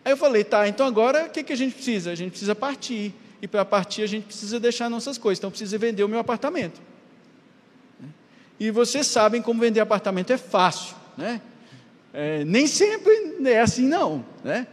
[0.05, 2.11] Aí eu falei, tá, então agora o que, que a gente precisa?
[2.11, 3.11] A gente precisa partir.
[3.41, 5.39] E para partir a gente precisa deixar nossas coisas.
[5.39, 6.81] Então precisa vender o meu apartamento.
[8.59, 11.41] E vocês sabem como vender apartamento é fácil, né?
[12.13, 14.65] É, nem sempre é assim não, né?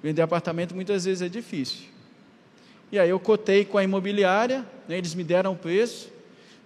[0.00, 1.88] Vender apartamento muitas vezes é difícil.
[2.92, 6.10] E aí eu cotei com a imobiliária, né, eles me deram o preço.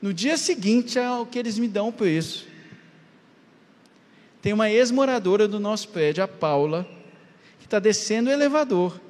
[0.01, 2.47] No dia seguinte ao que eles me dão o preço,
[4.43, 6.87] tem uma ex-moradora do nosso prédio, a Paula,
[7.61, 9.01] está descendo o elevador.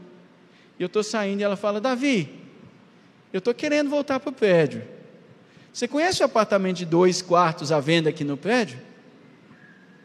[0.82, 2.28] E eu estou saindo e ela fala: Davi,
[3.32, 4.82] eu estou querendo voltar para o prédio.
[5.72, 8.80] Você conhece o apartamento de dois quartos à venda aqui no prédio?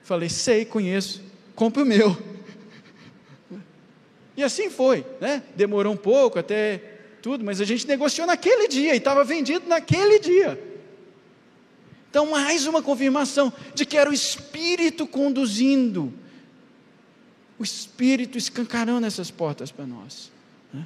[0.03, 1.23] Falei: Sei, conheço.
[1.55, 2.15] Compre o meu.
[4.37, 5.41] E assim foi, né?
[5.55, 6.77] Demorou um pouco até
[7.23, 10.63] tudo, mas a gente negociou naquele dia e estava vendido naquele dia.
[12.07, 16.13] Então, mais uma confirmação de que era o Espírito conduzindo
[17.57, 20.31] o Espírito escancarando essas portas para nós.
[20.71, 20.85] Né?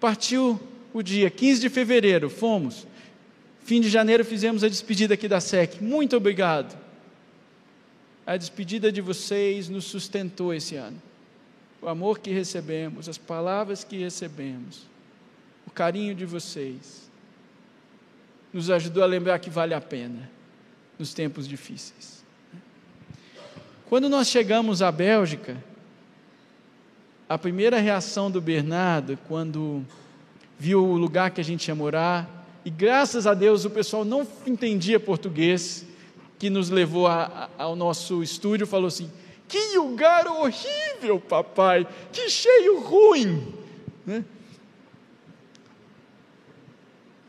[0.00, 0.60] Partiu
[0.92, 2.86] o dia 15 de fevereiro, fomos.
[3.64, 5.82] Fim de janeiro fizemos a despedida aqui da SEC.
[5.82, 6.78] Muito obrigado.
[8.26, 11.00] A despedida de vocês nos sustentou esse ano.
[11.80, 14.86] O amor que recebemos, as palavras que recebemos,
[15.66, 17.08] o carinho de vocês,
[18.52, 20.30] nos ajudou a lembrar que vale a pena
[20.98, 22.24] nos tempos difíceis.
[23.86, 25.56] Quando nós chegamos à Bélgica,
[27.28, 29.84] a primeira reação do Bernardo, quando
[30.58, 34.26] viu o lugar que a gente ia morar, e graças a Deus o pessoal não
[34.46, 35.84] entendia português,
[36.38, 39.10] que nos levou a, a, ao nosso estúdio, falou assim:
[39.46, 43.52] Que lugar horrível, papai, que cheio ruim.
[44.06, 44.24] Né?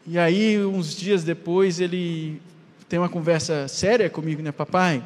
[0.07, 2.41] E aí, uns dias depois, ele
[2.87, 5.03] tem uma conversa séria comigo, né, papai?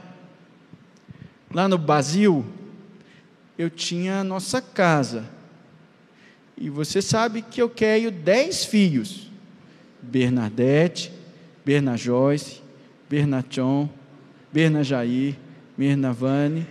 [1.51, 2.45] Lá no Brasil,
[3.58, 5.26] eu tinha a nossa casa.
[6.58, 9.30] E você sabe que eu quero dez filhos:
[10.02, 11.12] Bernadette,
[11.66, 12.62] Bernajoyce,
[13.10, 13.89] Bernachon,
[14.52, 15.36] Bernajair,
[15.78, 16.68] Bernavane.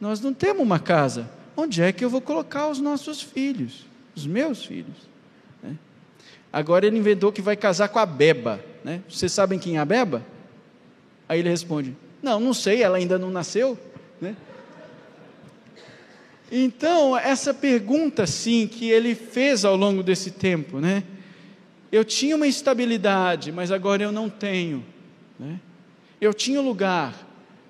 [0.00, 1.28] Nós não temos uma casa.
[1.56, 3.84] Onde é que eu vou colocar os nossos filhos?
[4.14, 4.96] Os meus filhos?
[5.60, 5.76] Né?
[6.52, 8.64] Agora ele inventou que vai casar com a Beba.
[8.84, 9.02] Né?
[9.08, 10.24] Vocês sabem quem é a Beba?
[11.28, 13.76] Aí ele responde: não, não sei, ela ainda não nasceu,
[14.20, 14.36] né?
[16.50, 21.04] Então, essa pergunta, sim, que ele fez ao longo desse tempo, né?
[21.92, 24.84] Eu tinha uma estabilidade, mas agora eu não tenho,
[25.38, 25.60] né?
[26.20, 27.14] Eu tinha lugar,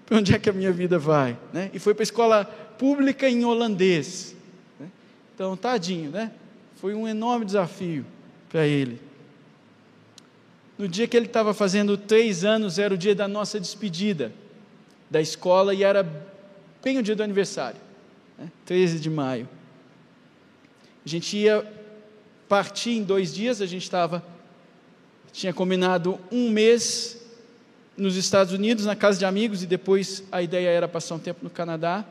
[0.06, 1.70] para onde é que a minha vida vai, né?
[1.74, 4.34] E foi para a escola pública em holandês,
[4.78, 4.88] né?
[5.34, 6.32] Então, tadinho, né?
[6.76, 8.04] Foi um enorme desafio
[8.48, 9.00] para ele.
[10.78, 14.32] No dia que ele estava fazendo três anos, era o dia da nossa despedida
[15.10, 16.06] da escola e era
[16.82, 17.80] bem o dia do aniversário,
[18.38, 18.50] né?
[18.64, 19.48] 13 de maio.
[21.04, 21.66] A gente ia
[22.48, 24.24] partir em dois dias, a gente estava,
[25.32, 27.20] tinha combinado um mês
[27.96, 31.40] nos Estados Unidos, na casa de amigos, e depois a ideia era passar um tempo
[31.42, 32.04] no Canadá,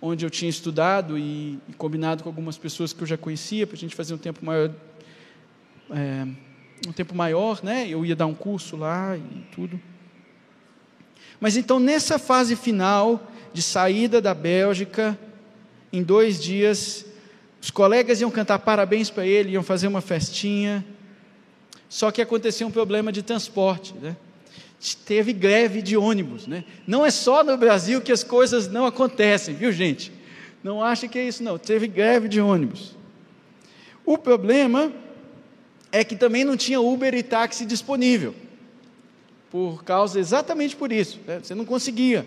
[0.00, 3.76] onde eu tinha estudado e, e combinado com algumas pessoas que eu já conhecia, para
[3.76, 4.70] a gente fazer um tempo maior.
[5.90, 6.26] É,
[6.86, 7.88] um tempo maior, né?
[7.88, 9.80] Eu ia dar um curso lá e tudo.
[11.40, 15.16] Mas então, nessa fase final de saída da Bélgica,
[15.92, 17.06] em dois dias,
[17.62, 20.84] os colegas iam cantar parabéns para ele, iam fazer uma festinha.
[21.88, 24.16] Só que aconteceu um problema de transporte, né?
[25.06, 26.64] Teve greve de ônibus, né?
[26.84, 30.12] Não é só no Brasil que as coisas não acontecem, viu, gente?
[30.62, 31.56] Não acha que é isso, não.
[31.56, 32.96] Teve greve de ônibus.
[34.04, 34.92] O problema
[35.92, 38.34] é que também não tinha Uber e táxi disponível.
[39.48, 41.38] Por causa, exatamente por isso, né?
[41.40, 42.26] você não conseguia.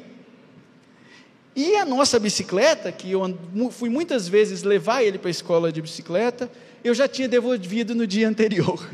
[1.58, 5.82] E a nossa bicicleta, que eu fui muitas vezes levar ele para a escola de
[5.82, 6.52] bicicleta,
[6.84, 8.88] eu já tinha devolvido no dia anterior.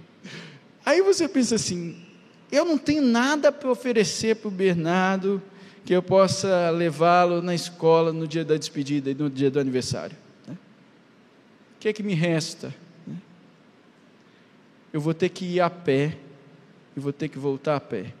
[0.82, 2.02] Aí você pensa assim:
[2.50, 5.42] eu não tenho nada para oferecer para o Bernardo
[5.84, 10.16] que eu possa levá-lo na escola no dia da despedida e no dia do aniversário.
[10.48, 10.54] Né?
[10.54, 12.74] O que é que me resta?
[13.06, 13.16] Né?
[14.90, 16.16] Eu vou ter que ir a pé
[16.96, 18.14] e vou ter que voltar a pé.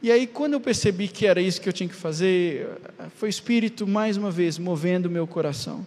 [0.00, 2.68] E aí, quando eu percebi que era isso que eu tinha que fazer,
[3.16, 5.84] foi o Espírito, mais uma vez, movendo meu coração,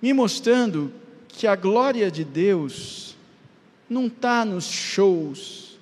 [0.00, 0.92] me mostrando
[1.26, 3.16] que a glória de Deus
[3.90, 5.78] não está nos shows,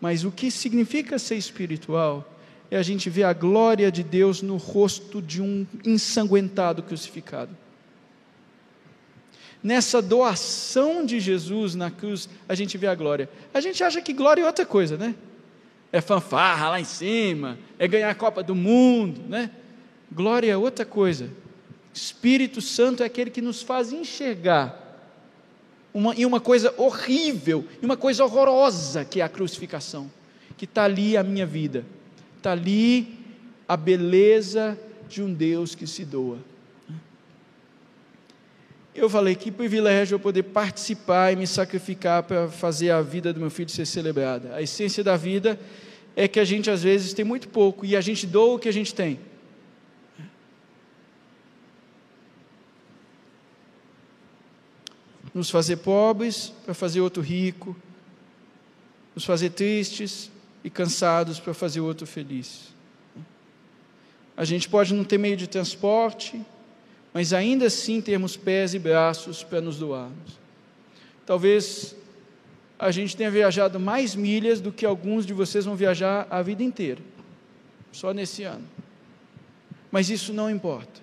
[0.00, 2.38] mas o que significa ser espiritual
[2.70, 7.56] é a gente ver a glória de Deus no rosto de um ensanguentado crucificado
[9.62, 13.28] nessa doação de Jesus na cruz, a gente vê a glória.
[13.52, 15.14] A gente acha que glória é outra coisa, né?
[15.92, 19.50] É fanfarra lá em cima, é ganhar a Copa do Mundo, né?
[20.10, 21.30] Glória é outra coisa.
[21.92, 24.80] Espírito Santo é aquele que nos faz enxergar
[25.92, 30.10] uma, em uma coisa horrível, em uma coisa horrorosa que é a crucificação,
[30.56, 31.84] que está ali a minha vida,
[32.36, 33.18] está ali
[33.68, 36.38] a beleza de um Deus que se doa.
[39.00, 43.40] Eu falei que privilégio eu poder participar e me sacrificar para fazer a vida do
[43.40, 44.54] meu filho ser celebrada.
[44.54, 45.58] A essência da vida
[46.14, 48.68] é que a gente às vezes tem muito pouco e a gente doa o que
[48.68, 49.18] a gente tem.
[55.32, 57.74] Nos fazer pobres para fazer outro rico,
[59.14, 60.30] nos fazer tristes
[60.62, 62.68] e cansados para fazer outro feliz.
[64.36, 66.38] A gente pode não ter meio de transporte,
[67.12, 70.38] mas ainda assim termos pés e braços para nos doarmos.
[71.26, 71.94] Talvez
[72.78, 76.62] a gente tenha viajado mais milhas do que alguns de vocês vão viajar a vida
[76.62, 77.00] inteira,
[77.92, 78.66] só nesse ano.
[79.90, 81.00] Mas isso não importa.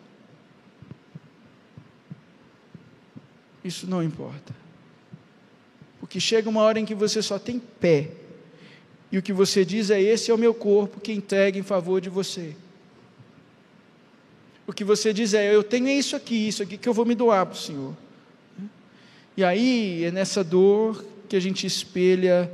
[3.63, 4.55] Isso não importa.
[5.99, 8.11] Porque chega uma hora em que você só tem pé,
[9.11, 11.99] e o que você diz é: Esse é o meu corpo que entrega em favor
[11.99, 12.55] de você
[14.67, 17.15] o que você diz é: eu tenho isso aqui, isso aqui que eu vou me
[17.15, 17.95] doar para o Senhor.
[19.37, 22.51] E aí é nessa dor que a gente espelha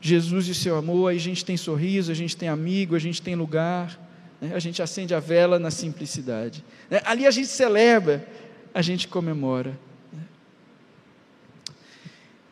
[0.00, 3.20] Jesus e seu amor, aí a gente tem sorriso, a gente tem amigo, a gente
[3.20, 3.98] tem lugar,
[4.40, 4.52] né?
[4.54, 6.64] a gente acende a vela na simplicidade.
[6.90, 7.00] Né?
[7.04, 8.26] Ali a gente celebra,
[8.72, 9.70] a gente comemora.
[10.12, 10.22] Né?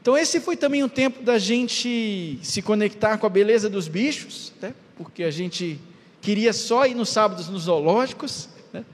[0.00, 4.52] Então, esse foi também um tempo da gente se conectar com a beleza dos bichos,
[4.60, 4.74] né?
[4.96, 5.78] porque a gente
[6.22, 8.84] queria só ir nos sábados nos zoológicos, né,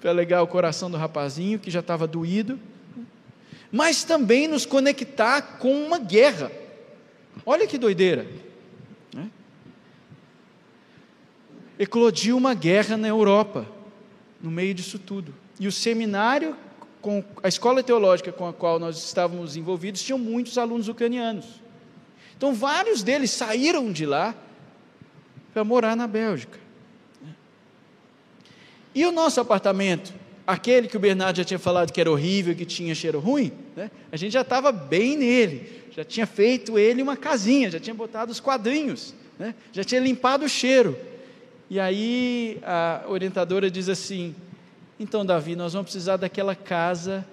[0.00, 2.58] para alegar o coração do rapazinho que já estava doído,
[3.72, 6.50] mas também nos conectar com uma guerra.
[7.46, 8.26] Olha que doideira.
[9.14, 9.30] Né?
[11.78, 13.66] Eclodiu uma guerra na Europa,
[14.42, 15.32] no meio disso tudo.
[15.58, 16.56] E o seminário,
[17.00, 21.46] com a escola teológica com a qual nós estávamos envolvidos, tinham muitos alunos ucranianos.
[22.36, 24.34] Então, vários deles saíram de lá
[25.52, 26.63] para morar na Bélgica.
[28.94, 30.12] E o nosso apartamento,
[30.46, 33.90] aquele que o Bernardo já tinha falado que era horrível, que tinha cheiro ruim, né?
[34.12, 38.30] a gente já estava bem nele, já tinha feito ele uma casinha, já tinha botado
[38.30, 39.54] os quadrinhos, né?
[39.72, 40.96] já tinha limpado o cheiro.
[41.68, 44.34] E aí a orientadora diz assim:
[44.98, 47.26] então, Davi, nós vamos precisar daquela casa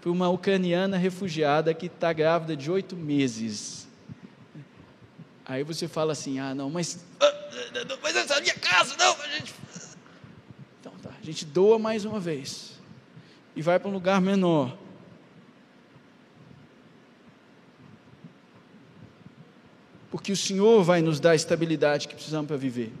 [0.00, 3.86] para uma ucraniana refugiada que está grávida de oito meses.
[5.44, 7.34] Aí você fala assim: ah, não, mas, ah,
[8.02, 9.54] mas essa é a minha casa, não, a gente
[11.24, 12.72] a gente doa mais uma vez
[13.56, 14.76] e vai para um lugar menor.
[20.10, 22.92] Porque o Senhor vai nos dar a estabilidade que precisamos para viver.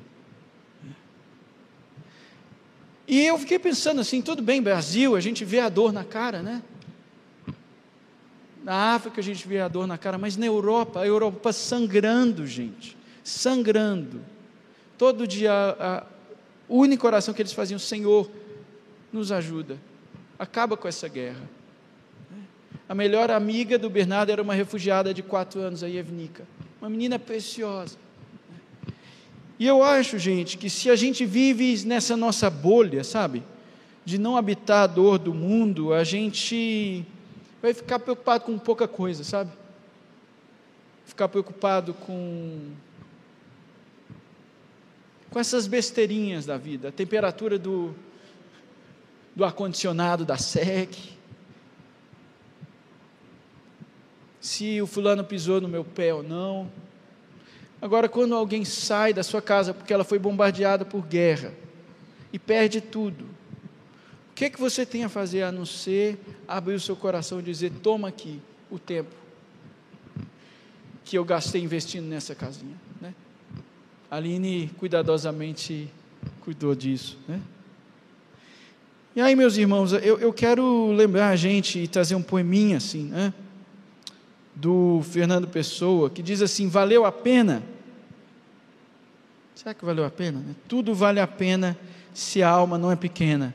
[3.06, 6.40] E eu fiquei pensando assim, tudo bem, Brasil, a gente vê a dor na cara,
[6.40, 6.62] né?
[8.64, 12.46] Na África a gente vê a dor na cara, mas na Europa, a Europa sangrando,
[12.46, 14.22] gente, sangrando.
[14.96, 16.06] Todo dia a,
[16.68, 18.30] o único oração que eles faziam, Senhor,
[19.12, 19.78] nos ajuda,
[20.38, 21.48] acaba com essa guerra.
[22.88, 26.46] A melhor amiga do Bernardo era uma refugiada de quatro anos, a Evnica,
[26.80, 27.96] uma menina preciosa.
[29.58, 33.42] E eu acho, gente, que se a gente vive nessa nossa bolha, sabe,
[34.04, 37.06] de não habitar a dor do mundo, a gente
[37.62, 39.50] vai ficar preocupado com pouca coisa, sabe?
[41.06, 42.72] Ficar preocupado com
[45.34, 47.92] com essas besteirinhas da vida, a temperatura do,
[49.34, 50.94] do ar-condicionado da SEC,
[54.40, 56.70] se o fulano pisou no meu pé ou não.
[57.82, 61.52] Agora, quando alguém sai da sua casa porque ela foi bombardeada por guerra
[62.32, 63.24] e perde tudo,
[64.30, 66.16] o que, é que você tem a fazer a não ser
[66.46, 69.10] abrir o seu coração e dizer: toma aqui o tempo
[71.04, 72.83] que eu gastei investindo nessa casinha.
[74.14, 74.16] Né?
[74.16, 75.88] Aline cuidadosamente
[76.40, 77.18] cuidou disso.
[77.26, 77.40] Né?
[79.16, 83.04] E aí, meus irmãos, eu, eu quero lembrar a gente e trazer um poeminha assim,
[83.04, 83.34] né?
[84.54, 87.62] do Fernando Pessoa, que diz assim: valeu a pena.
[89.54, 90.44] Será que valeu a pena?
[90.68, 91.76] Tudo vale a pena
[92.12, 93.54] se a alma não é pequena.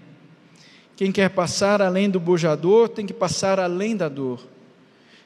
[0.95, 4.45] Quem quer passar além do bojador tem que passar além da dor.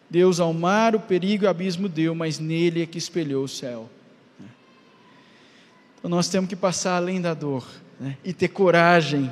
[0.09, 3.47] Deus ao mar o perigo e o abismo deu, mas nele é que espelhou o
[3.47, 3.89] céu.
[6.03, 7.65] Nós temos que passar além da dor
[7.99, 8.17] né?
[8.23, 9.31] e ter coragem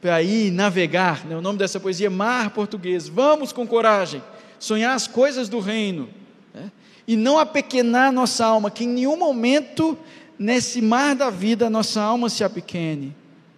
[0.00, 1.24] para ir navegar.
[1.24, 1.36] Né?
[1.36, 3.08] O nome dessa poesia é Mar Português.
[3.08, 4.22] Vamos com coragem
[4.58, 6.08] sonhar as coisas do reino
[6.52, 6.72] né?
[7.06, 9.96] e não apequenar nossa alma, que em nenhum momento
[10.38, 13.14] nesse mar da vida nossa alma se apequene.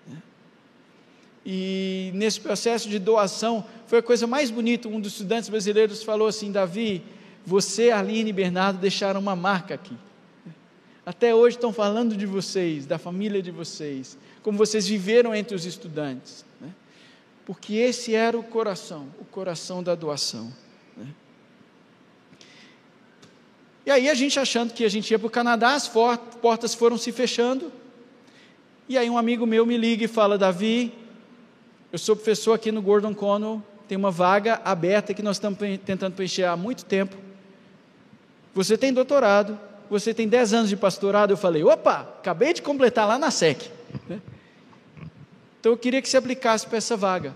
[0.07, 0.22] Né?
[1.45, 4.89] E nesse processo de doação, foi a coisa mais bonita.
[4.89, 7.03] Um dos estudantes brasileiros falou assim: Davi,
[7.47, 9.97] você, Arline e Bernardo deixaram uma marca aqui.
[11.07, 15.64] Até hoje estão falando de vocês, da família de vocês, como vocês viveram entre os
[15.64, 16.44] estudantes.
[16.61, 16.74] Né?
[17.44, 20.52] Porque esse era o coração, o coração da doação.
[20.96, 21.07] Né?
[23.86, 26.98] E aí a gente achando que a gente ia para o Canadá, as portas foram
[26.98, 27.72] se fechando.
[28.88, 30.92] E aí um amigo meu me liga e fala: Davi,
[31.92, 36.14] eu sou professor aqui no Gordon Conwell, tem uma vaga aberta que nós estamos tentando
[36.14, 37.16] preencher há muito tempo.
[38.52, 39.57] Você tem doutorado,
[39.89, 41.32] você tem 10 anos de pastorado.
[41.32, 43.70] Eu falei: opa, acabei de completar lá na SEC.
[44.09, 44.20] Né?
[45.61, 47.34] Então eu queria que você aplicasse para essa vaga.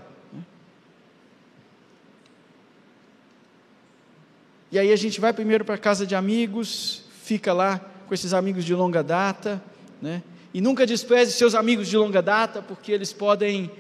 [4.73, 8.33] E aí a gente vai primeiro para a casa de amigos, fica lá com esses
[8.33, 9.61] amigos de longa data,
[10.01, 10.23] né?
[10.55, 13.71] E nunca despreze seus amigos de longa data, porque eles podem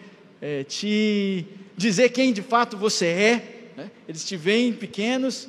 [0.41, 1.47] é, te
[1.77, 3.73] dizer quem de fato você é.
[3.77, 3.91] Né?
[4.09, 5.49] Eles te veem pequenos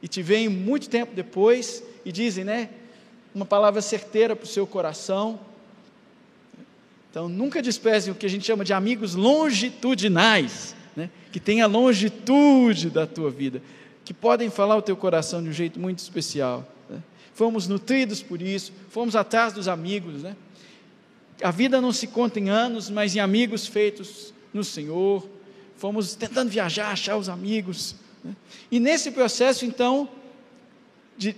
[0.00, 2.70] e te veem muito tempo depois e dizem, né?
[3.34, 5.40] Uma palavra certeira para o seu coração.
[7.10, 11.10] Então, nunca desprezem o que a gente chama de amigos longitudinais, né?
[11.30, 13.62] que tem a longitude da tua vida
[14.04, 16.68] que podem falar o teu coração de um jeito muito especial.
[16.88, 17.02] Né?
[17.34, 20.22] Fomos nutridos por isso, fomos atrás dos amigos.
[20.22, 20.36] Né?
[21.42, 25.26] A vida não se conta em anos, mas em amigos feitos no Senhor.
[25.76, 27.94] Fomos tentando viajar, achar os amigos.
[28.24, 28.34] Né?
[28.70, 30.08] E nesse processo, então,
[31.16, 31.36] de,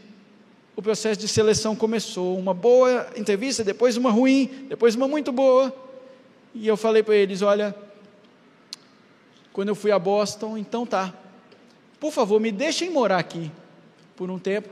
[0.76, 2.38] o processo de seleção começou.
[2.38, 5.74] Uma boa entrevista, depois uma ruim, depois uma muito boa.
[6.54, 7.74] E eu falei para eles: olha,
[9.52, 11.14] quando eu fui a Boston, então tá,
[12.00, 13.50] por favor, me deixem morar aqui
[14.16, 14.68] por um tempo,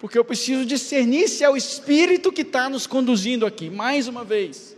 [0.00, 3.70] porque eu preciso discernir se é o Espírito que está nos conduzindo aqui.
[3.70, 4.76] Mais uma vez,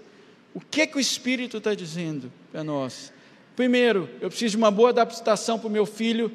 [0.52, 3.12] o que, que o Espírito está dizendo para nós?
[3.54, 6.30] Primeiro, eu preciso de uma boa adaptação para o meu filho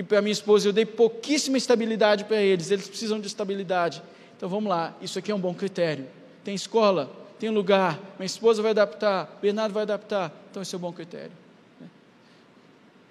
[0.00, 0.68] e para minha esposa.
[0.68, 4.02] Eu dei pouquíssima estabilidade para eles, eles precisam de estabilidade.
[4.36, 6.06] Então vamos lá, isso aqui é um bom critério.
[6.42, 10.80] Tem escola, tem lugar, minha esposa vai adaptar, Bernardo vai adaptar, então esse é um
[10.80, 11.32] bom critério.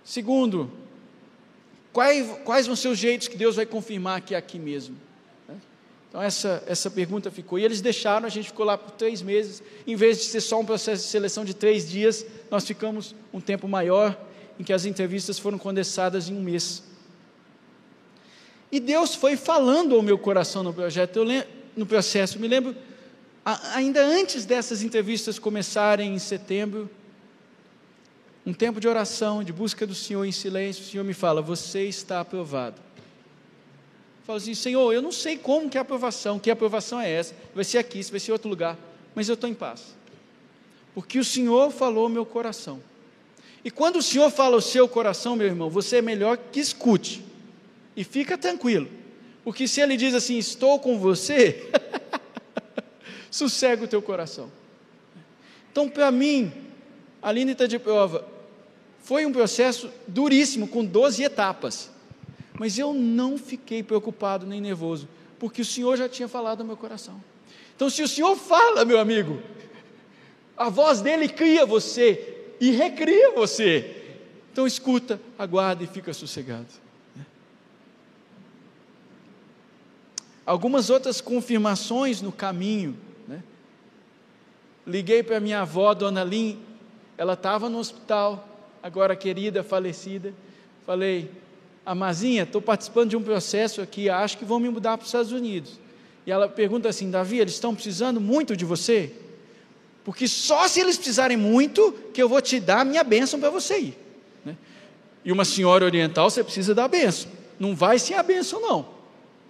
[0.03, 0.71] Segundo,
[1.91, 4.95] Quais, quais vão ser os jeitos que Deus vai confirmar que é aqui mesmo?
[5.47, 5.55] Né?
[6.07, 7.57] Então, essa, essa pergunta ficou.
[7.57, 9.63] E eles deixaram, a gente ficou lá por três meses.
[9.87, 13.41] Em vez de ser só um processo de seleção de três dias, nós ficamos um
[13.41, 14.17] tempo maior,
[14.59, 16.83] em que as entrevistas foram condensadas em um mês.
[18.71, 21.21] E Deus foi falando ao meu coração no projeto,
[21.75, 22.37] no processo.
[22.37, 22.75] Me lembro,
[23.73, 26.89] ainda antes dessas entrevistas começarem em setembro,
[28.45, 31.83] um tempo de oração, de busca do Senhor em silêncio, o Senhor me fala: Você
[31.83, 32.81] está aprovado.
[34.25, 37.33] Falo assim: Senhor, eu não sei como que é a aprovação, que aprovação é essa,
[37.55, 38.77] vai ser aqui, vai ser outro lugar,
[39.15, 39.95] mas eu estou em paz,
[40.93, 42.88] porque o Senhor falou meu coração.
[43.63, 47.23] E quando o Senhor fala ao seu coração, meu irmão, você é melhor que escute
[47.95, 48.87] e fica tranquilo,
[49.43, 51.69] porque se Ele diz assim: Estou com você,
[53.29, 54.49] sossega o teu coração.
[55.71, 56.51] Então, para mim,
[57.21, 58.25] a Aline está de prova.
[59.01, 61.89] Foi um processo duríssimo, com 12 etapas.
[62.59, 65.07] Mas eu não fiquei preocupado nem nervoso,
[65.37, 67.21] porque o Senhor já tinha falado no meu coração.
[67.75, 69.41] Então, se o Senhor fala, meu amigo,
[70.57, 73.95] a voz dele cria você e recria você.
[74.51, 76.67] Então, escuta, aguarda e fica sossegado.
[80.45, 82.97] Algumas outras confirmações no caminho.
[83.27, 83.43] Né?
[84.85, 86.59] Liguei para minha avó, dona Lin,
[87.15, 88.47] ela estava no hospital,
[88.81, 90.33] agora querida, falecida.
[90.85, 91.29] Falei,
[91.85, 95.31] Amazinha, estou participando de um processo aqui, acho que vão me mudar para os Estados
[95.31, 95.79] Unidos.
[96.25, 99.13] E ela pergunta assim: Davi, eles estão precisando muito de você?
[100.09, 103.51] Porque só se eles precisarem muito, que eu vou te dar a minha bênção para
[103.51, 103.97] você ir.
[104.43, 104.57] Né?
[105.23, 107.29] E uma senhora oriental, você precisa dar a bênção.
[107.59, 108.89] Não vai sem a bênção, não.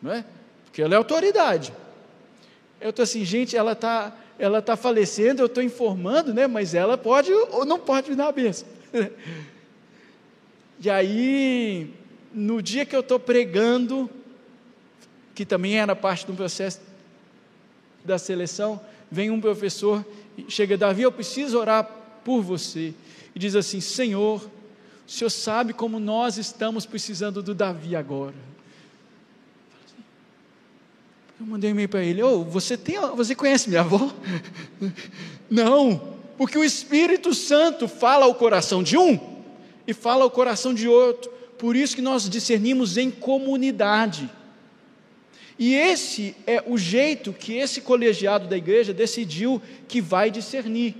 [0.01, 0.25] não é?
[0.65, 1.71] Porque ela é autoridade.
[2.81, 6.45] Eu estou assim, gente, ela está ela tá falecendo, eu estou informando, né?
[6.45, 8.67] Mas ela pode ou não pode me dar a benção.
[10.81, 11.93] E aí,
[12.33, 14.09] no dia que eu estou pregando,
[15.35, 16.79] que também era parte do processo
[18.03, 18.79] da seleção,
[19.11, 20.05] vem um professor,
[20.47, 21.83] chega, Davi, eu preciso orar
[22.23, 22.93] por você.
[23.35, 24.49] E diz assim: Senhor,
[25.07, 28.35] o Senhor sabe como nós estamos precisando do Davi agora.
[31.39, 34.13] Eu mandei um e-mail para ele: oh, você, tem, você conhece minha avó?
[35.49, 39.19] Não, porque o Espírito Santo fala ao coração de um
[39.87, 41.31] e fala ao coração de outro.
[41.57, 44.29] Por isso que nós discernimos em comunidade.
[45.59, 50.95] E esse é o jeito que esse colegiado da igreja decidiu que vai discernir.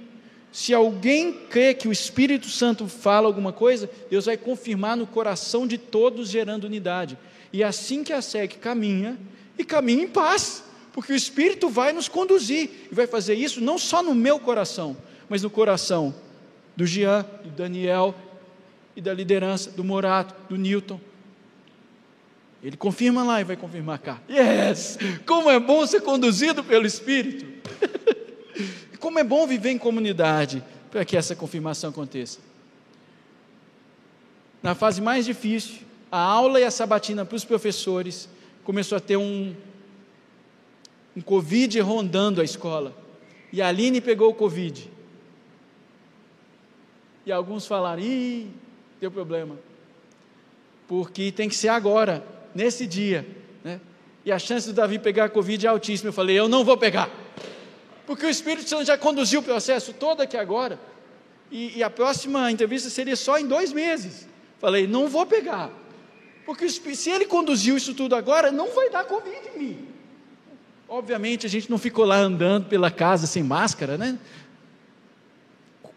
[0.51, 5.65] Se alguém crê que o Espírito Santo fala alguma coisa, Deus vai confirmar no coração
[5.65, 7.17] de todos, gerando unidade.
[7.53, 9.17] E assim que a SEC caminha,
[9.57, 13.77] e caminha em paz, porque o Espírito vai nos conduzir, e vai fazer isso não
[13.77, 14.97] só no meu coração,
[15.29, 16.13] mas no coração
[16.75, 18.13] do Jean, do Daniel
[18.93, 20.99] e da liderança, do Morato, do Newton,
[22.61, 24.19] ele confirma lá e vai confirmar cá.
[24.29, 24.97] Yes!
[25.25, 27.45] Como é bom ser conduzido pelo Espírito.
[28.99, 32.39] Como é bom viver em comunidade para que essa confirmação aconteça.
[34.61, 35.79] Na fase mais difícil,
[36.11, 38.27] a aula e a sabatina para os professores
[38.65, 39.55] começou a ter um,
[41.15, 42.93] um Covid rondando a escola.
[43.53, 44.91] E a Aline pegou o Covid.
[47.25, 48.51] E alguns falaram: ih,
[48.99, 49.57] deu problema.
[50.89, 53.27] Porque tem que ser agora nesse dia.
[53.63, 53.79] Né?
[54.25, 56.09] E a chance do Davi pegar a Covid é altíssima.
[56.09, 57.09] Eu falei, eu não vou pegar.
[58.05, 60.79] Porque o Espírito Santo já conduziu o processo todo aqui agora.
[61.51, 64.27] E, e a próxima entrevista seria só em dois meses.
[64.59, 65.71] Falei, não vou pegar.
[66.45, 69.87] Porque se ele conduziu isso tudo agora, não vai dar Covid em mim.
[70.87, 74.17] Obviamente a gente não ficou lá andando pela casa sem máscara, né?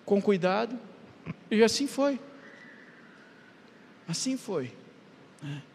[0.05, 0.79] Com cuidado.
[1.51, 2.21] E assim foi.
[4.07, 4.71] Assim foi.
[5.43, 5.72] É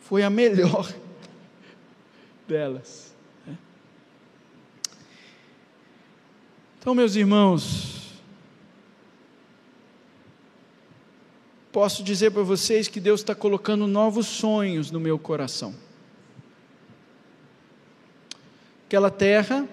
[0.00, 0.92] foi a melhor
[2.48, 3.14] delas.
[3.46, 3.56] Né?
[6.78, 8.20] Então, meus irmãos,
[11.70, 15.74] posso dizer para vocês que Deus está colocando novos sonhos no meu coração.
[18.86, 19.68] Aquela terra,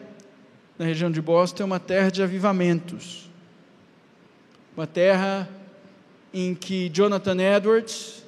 [0.78, 3.28] na região de Boston, é uma terra de avivamentos.
[4.76, 5.50] Uma terra
[6.32, 8.24] em que Jonathan Edwards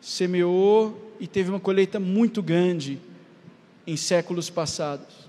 [0.00, 2.98] semeou e teve uma colheita muito grande
[3.86, 5.28] em séculos passados.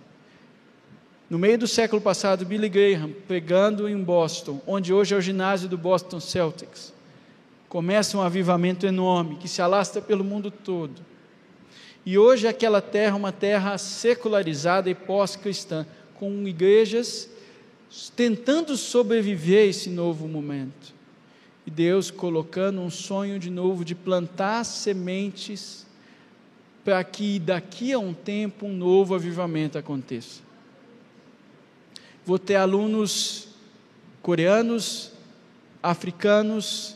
[1.29, 5.69] No meio do século passado, Billy Graham, pregando em Boston, onde hoje é o ginásio
[5.69, 6.91] do Boston Celtics,
[7.67, 11.01] começa um avivamento enorme que se alastra pelo mundo todo.
[12.05, 15.85] E hoje aquela terra é uma terra secularizada e pós-cristã,
[16.15, 17.29] com igrejas
[18.15, 20.93] tentando sobreviver a esse novo momento.
[21.70, 25.86] E Deus colocando um sonho de novo de plantar sementes
[26.84, 30.41] para que daqui a um tempo um novo avivamento aconteça.
[32.26, 33.49] Vou ter alunos
[34.20, 35.11] coreanos,
[35.84, 36.95] africanos,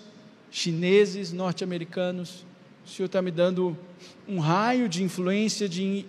[0.49, 2.43] chineses, norte-americanos.
[2.83, 3.77] O Senhor está me dando
[4.27, 6.03] um raio de influência de,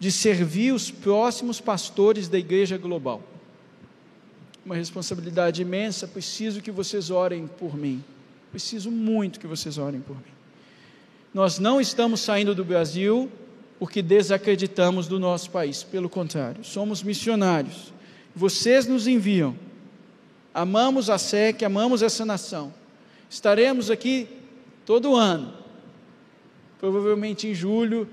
[0.00, 3.22] de servir os próximos pastores da igreja global
[4.68, 6.06] uma responsabilidade imensa.
[6.06, 8.04] Preciso que vocês orem por mim.
[8.50, 10.32] Preciso muito que vocês orem por mim.
[11.32, 13.30] Nós não estamos saindo do Brasil
[13.78, 15.82] porque desacreditamos do nosso país.
[15.82, 17.94] Pelo contrário, somos missionários.
[18.36, 19.56] Vocês nos enviam.
[20.52, 22.74] Amamos a SEC, amamos essa nação.
[23.30, 24.28] Estaremos aqui
[24.84, 25.54] todo ano,
[26.78, 28.06] provavelmente em julho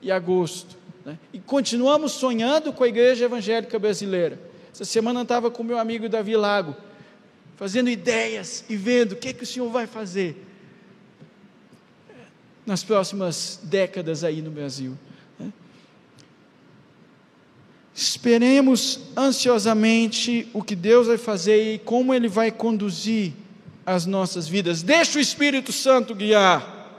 [0.00, 0.76] e agosto.
[1.04, 1.18] Né?
[1.32, 4.38] E continuamos sonhando com a igreja evangélica brasileira.
[4.76, 6.76] Essa semana eu estava com meu amigo Davi Lago,
[7.56, 10.36] fazendo ideias e vendo o que, que o Senhor vai fazer
[12.66, 14.92] nas próximas décadas aí no Brasil.
[15.38, 15.50] Né?
[17.94, 23.32] Esperemos ansiosamente o que Deus vai fazer e como Ele vai conduzir
[23.86, 24.82] as nossas vidas.
[24.82, 26.92] Deixa o Espírito Santo guiar.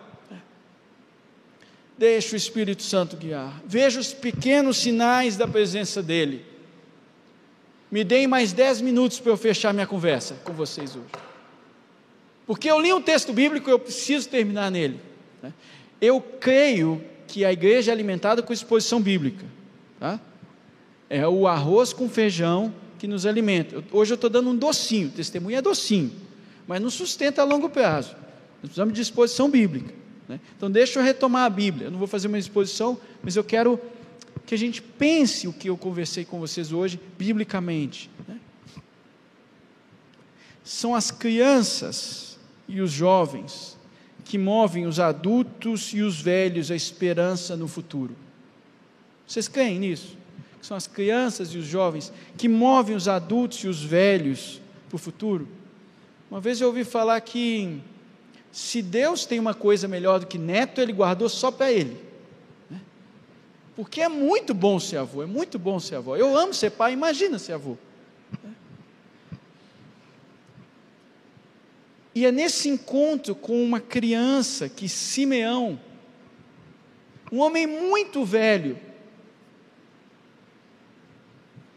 [1.96, 3.62] Deixa o Espírito Santo guiar.
[3.68, 6.47] Veja os pequenos sinais da presença dEle.
[7.90, 11.06] Me deem mais dez minutos para eu fechar minha conversa com vocês hoje.
[12.46, 15.00] Porque eu li um texto bíblico e eu preciso terminar nele.
[15.42, 15.54] Né?
[16.02, 19.46] Eu creio que a igreja é alimentada com exposição bíblica.
[20.00, 20.20] Tá?
[21.10, 23.84] É o arroz com feijão que nos alimenta.
[23.92, 26.12] Hoje eu estou dando um docinho, testemunho é docinho,
[26.66, 28.16] mas não sustenta a longo prazo.
[28.62, 29.94] Nós precisamos de exposição bíblica.
[30.28, 30.40] Né?
[30.56, 31.88] Então, deixa eu retomar a Bíblia.
[31.88, 33.80] Eu não vou fazer uma exposição, mas eu quero
[34.48, 38.10] que a gente pense o que eu conversei com vocês hoje, biblicamente.
[38.26, 38.40] Né?
[40.64, 43.78] São as crianças e os jovens
[44.24, 48.16] que movem os adultos e os velhos a esperança no futuro.
[49.28, 50.18] Vocês creem nisso?
[50.62, 55.00] São as crianças e os jovens que movem os adultos e os velhos para o
[55.00, 55.46] futuro.
[56.32, 57.82] Uma vez eu ouvi falar que
[58.50, 62.07] se Deus tem uma coisa melhor do que neto, ele guardou só para ele.
[63.78, 66.18] Porque é muito bom ser avô, é muito bom ser avó.
[66.18, 67.78] Eu amo ser pai, imagina ser avô.
[72.16, 75.80] E é nesse encontro com uma criança que Simeão,
[77.32, 78.80] um homem muito velho,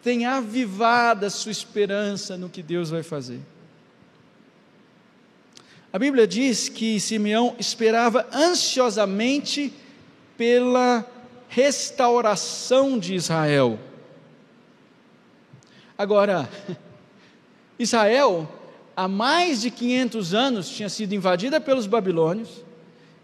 [0.03, 3.41] tem avivado a sua esperança no que Deus vai fazer.
[5.93, 9.71] A Bíblia diz que Simeão esperava ansiosamente
[10.39, 11.07] pela
[11.51, 13.79] restauração de Israel.
[15.99, 16.49] Agora,
[17.77, 18.49] Israel,
[18.97, 22.65] há mais de 500 anos, tinha sido invadida pelos babilônios.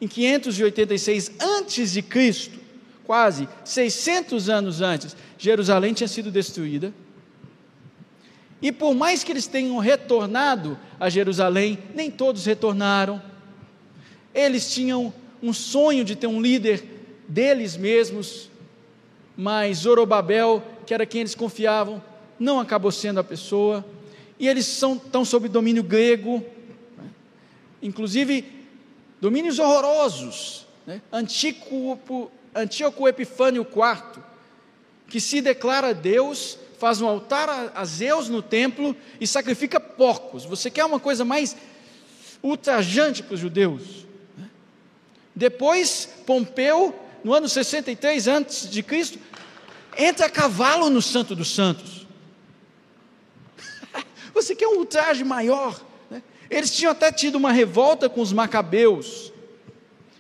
[0.00, 2.58] Em 586 antes de Cristo,
[3.04, 6.92] quase 600 anos antes, Jerusalém tinha sido destruída.
[8.60, 13.22] E por mais que eles tenham retornado a Jerusalém, nem todos retornaram.
[14.34, 16.95] Eles tinham um sonho de ter um líder
[17.28, 18.50] deles mesmos,
[19.36, 22.02] mas Zorobabel, que era quem eles confiavam,
[22.38, 23.84] não acabou sendo a pessoa.
[24.38, 26.44] E eles são, estão sob domínio grego,
[26.96, 27.10] né?
[27.82, 28.44] inclusive
[29.20, 30.66] domínios horrorosos.
[30.86, 31.00] Né?
[31.12, 34.22] Antíoco, Antíoco Epifânio IV,
[35.08, 40.44] que se declara Deus faz um altar a, Zeus no templo e sacrifica porcos.
[40.44, 41.56] Você quer uma coisa mais
[42.42, 44.06] ultrajante para os judeus?
[45.34, 46.94] Depois, Pompeu,
[47.26, 49.18] no ano 63 antes de Cristo,
[49.98, 52.06] entra a cavalo no Santo dos Santos.
[54.32, 55.84] Você quer um ultraje maior?
[56.08, 56.22] Né?
[56.48, 59.32] Eles tinham até tido uma revolta com os macabeus,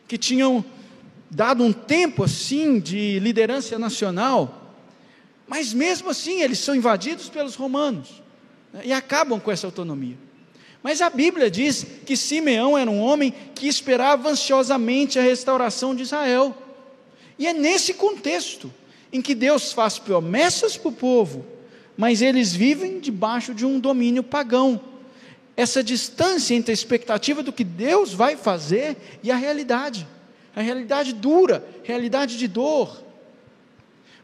[0.08, 0.64] que tinham
[1.30, 4.74] dado um tempo assim de liderança nacional.
[5.46, 8.20] Mas mesmo assim, eles são invadidos pelos romanos
[8.72, 10.18] né, e acabam com essa autonomia.
[10.82, 16.02] Mas a Bíblia diz que Simeão era um homem que esperava ansiosamente a restauração de
[16.02, 16.65] Israel.
[17.38, 18.72] E é nesse contexto
[19.12, 21.44] em que Deus faz promessas para o povo,
[21.96, 24.80] mas eles vivem debaixo de um domínio pagão.
[25.56, 30.06] Essa distância entre a expectativa do que Deus vai fazer e a realidade.
[30.54, 33.04] A realidade dura, realidade de dor,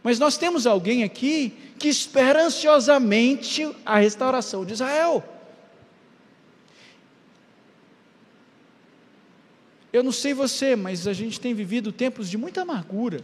[0.03, 5.23] mas nós temos alguém aqui que espera ansiosamente a restauração de Israel.
[9.93, 13.21] Eu não sei você, mas a gente tem vivido tempos de muita amargura,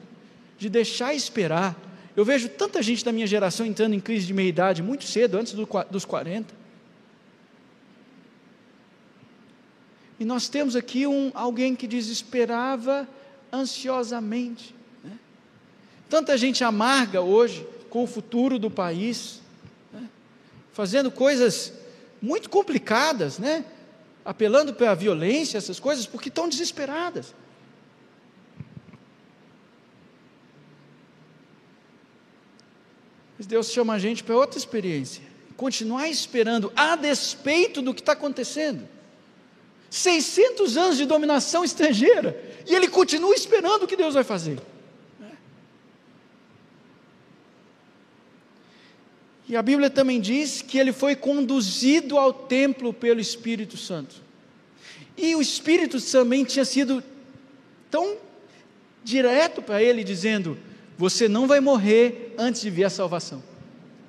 [0.59, 1.77] de deixar esperar.
[2.15, 5.55] Eu vejo tanta gente da minha geração entrando em crise de meia-idade muito cedo, antes
[5.55, 6.55] do, dos 40.
[10.21, 13.09] E nós temos aqui um, alguém que desesperava
[13.53, 14.75] ansiosamente.
[16.09, 19.41] Tanta gente amarga hoje com o futuro do país,
[19.93, 20.09] né?
[20.73, 21.73] fazendo coisas
[22.21, 23.65] muito complicadas, né?
[24.29, 27.35] Apelando para a violência, essas coisas, porque estão desesperadas.
[33.39, 35.23] Mas Deus chama a gente para outra experiência.
[35.57, 38.87] Continuar esperando, a despeito do que está acontecendo.
[39.89, 42.39] 600 anos de dominação estrangeira.
[42.67, 44.61] E ele continua esperando o que Deus vai fazer.
[49.49, 54.17] E a Bíblia também diz que ele foi conduzido ao templo pelo Espírito Santo.
[55.17, 57.03] E o Espírito também tinha sido
[57.91, 58.19] tão
[59.03, 60.59] direto para ele, dizendo:
[60.99, 63.43] Você não vai morrer antes de ver a salvação.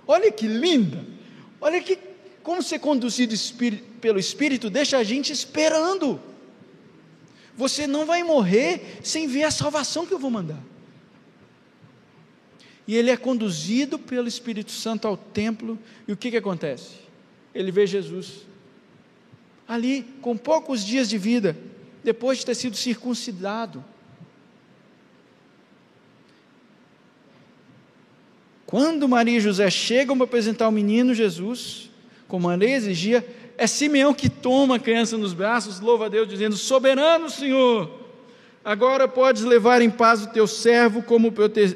[0.06, 1.06] Olha que linda!
[1.62, 1.98] Olha que
[2.44, 3.34] como ser conduzido
[4.02, 6.20] pelo Espírito deixa a gente esperando.
[7.56, 10.60] Você não vai morrer sem ver a salvação que eu vou mandar
[12.90, 15.78] e ele é conduzido pelo Espírito Santo ao templo,
[16.08, 16.96] e o que, que acontece?
[17.54, 18.48] Ele vê Jesus
[19.68, 21.56] ali, com poucos dias de vida,
[22.04, 23.86] depois de ter sido circuncidado.
[28.66, 31.92] Quando Maria e José chegam para apresentar o menino Jesus,
[32.28, 33.24] como a lei exigia,
[33.56, 38.09] é Simeão que toma a criança nos braços, louva a Deus, dizendo: Soberano Senhor,
[38.64, 41.32] Agora podes levar em paz o teu servo, como,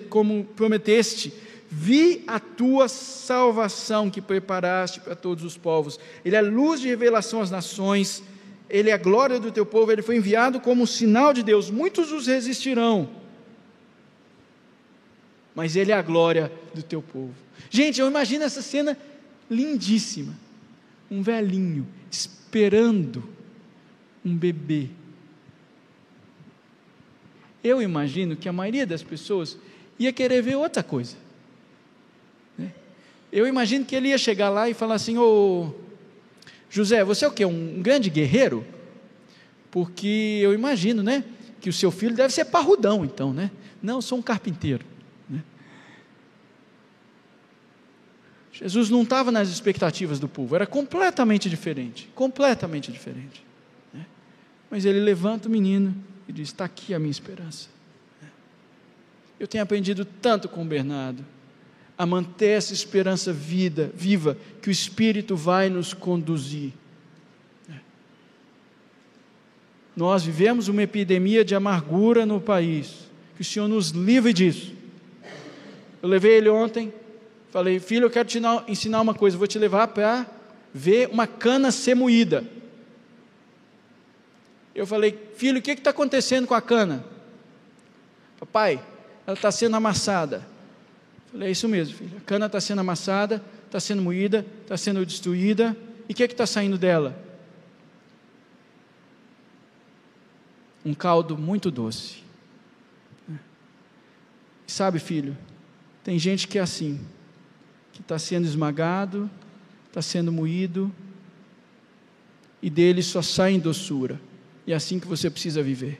[0.09, 1.33] como prometeste.
[1.69, 5.99] Vi a tua salvação que preparaste para todos os povos.
[6.23, 8.21] Ele é luz de revelação às nações,
[8.69, 11.71] ele é a glória do teu povo, ele foi enviado como sinal de Deus.
[11.71, 13.09] Muitos os resistirão,
[15.55, 17.33] mas ele é a glória do teu povo.
[17.69, 18.97] Gente, eu imagino essa cena
[19.49, 20.33] lindíssima.
[21.09, 23.23] Um velhinho esperando
[24.25, 24.89] um bebê.
[27.63, 29.57] Eu imagino que a maioria das pessoas
[29.97, 31.15] ia querer ver outra coisa.
[32.57, 32.71] Né?
[33.31, 35.73] Eu imagino que ele ia chegar lá e falar assim: Ô
[36.69, 37.45] José, você é o quê?
[37.45, 38.65] Um grande guerreiro?
[39.71, 41.23] Porque eu imagino, né?
[41.61, 43.49] Que o seu filho deve ser parrudão, então, né?
[43.81, 44.85] Não, sou um carpinteiro.
[45.29, 45.41] Né?
[48.51, 53.43] Jesus não estava nas expectativas do povo, era completamente diferente completamente diferente.
[53.93, 54.05] Né?
[54.69, 55.95] Mas ele levanta o menino
[56.27, 57.69] e diz: Está aqui a minha esperança.
[59.39, 61.25] Eu tenho aprendido tanto com o Bernardo
[61.97, 66.71] a manter essa esperança vida, viva, que o Espírito vai nos conduzir.
[69.95, 74.73] Nós vivemos uma epidemia de amargura no país, que o Senhor nos livre disso.
[76.01, 76.91] Eu levei ele ontem,
[77.51, 80.25] falei, filho, eu quero te ensinar uma coisa, vou te levar para
[80.73, 82.43] ver uma cana ser moída.
[84.75, 87.05] Eu falei, filho, o que está acontecendo com a cana?
[88.39, 88.83] Papai,
[89.25, 90.45] ela está sendo amassada.
[91.31, 92.17] Falei, é isso mesmo, filho.
[92.17, 95.77] A cana está sendo amassada, está sendo moída, está sendo destruída.
[96.09, 97.17] E o que está saindo dela?
[100.83, 102.23] Um caldo muito doce.
[104.65, 105.37] Sabe, filho,
[106.03, 106.99] tem gente que é assim,
[107.91, 109.29] que está sendo esmagado,
[109.87, 110.91] está sendo moído,
[112.61, 114.19] e dele só sai doçura.
[114.65, 115.99] E é assim que você precisa viver.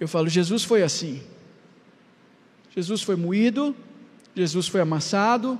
[0.00, 1.22] Eu falo, Jesus foi assim.
[2.74, 3.76] Jesus foi moído,
[4.34, 5.58] Jesus foi amassado,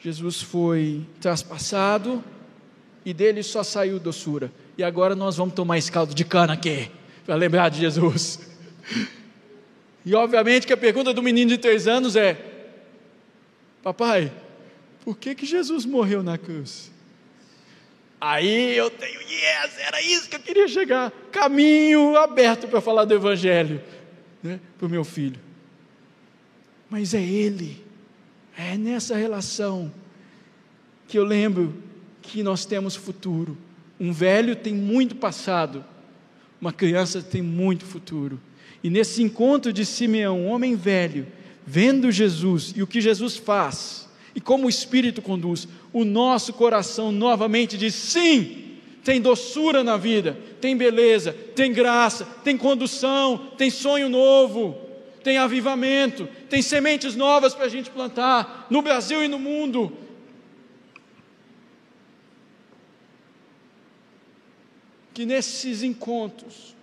[0.00, 2.22] Jesus foi traspassado,
[3.04, 4.52] e dele só saiu doçura.
[4.76, 6.90] E agora nós vamos tomar esse caldo de cana aqui,
[7.24, 8.40] para lembrar de Jesus.
[10.04, 12.38] E obviamente que a pergunta do menino de três anos é:
[13.82, 14.32] Papai,
[15.04, 16.92] por que, que Jesus morreu na cruz?
[18.20, 21.10] Aí eu tenho, yes, era isso que eu queria chegar.
[21.30, 23.80] Caminho aberto para falar do Evangelho
[24.42, 25.38] né, para o meu filho.
[26.88, 27.84] Mas é Ele,
[28.56, 29.92] é nessa relação
[31.08, 31.74] que eu lembro
[32.22, 33.56] que nós temos futuro.
[33.98, 35.84] Um velho tem muito passado,
[36.60, 38.40] uma criança tem muito futuro.
[38.82, 41.26] E nesse encontro de Simeão, um homem velho,
[41.66, 44.05] vendo Jesus e o que Jesus faz,
[44.36, 50.38] e como o Espírito conduz, o nosso coração novamente diz: sim, tem doçura na vida,
[50.60, 54.78] tem beleza, tem graça, tem condução, tem sonho novo,
[55.24, 59.90] tem avivamento, tem sementes novas para a gente plantar no Brasil e no mundo.
[65.14, 66.76] Que nesses encontros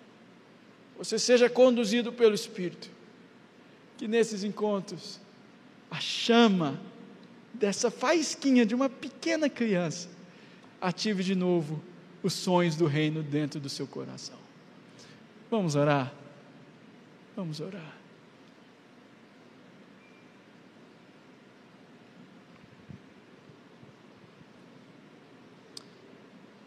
[0.98, 2.90] você seja conduzido pelo Espírito,
[3.96, 5.20] que nesses encontros
[5.92, 6.82] a chama
[7.54, 10.10] dessa faísquinha de uma pequena criança,
[10.82, 11.82] ative de novo
[12.24, 14.38] os sonhos do reino dentro do seu coração.
[15.52, 16.14] Vamos orar?
[17.36, 17.98] Vamos orar.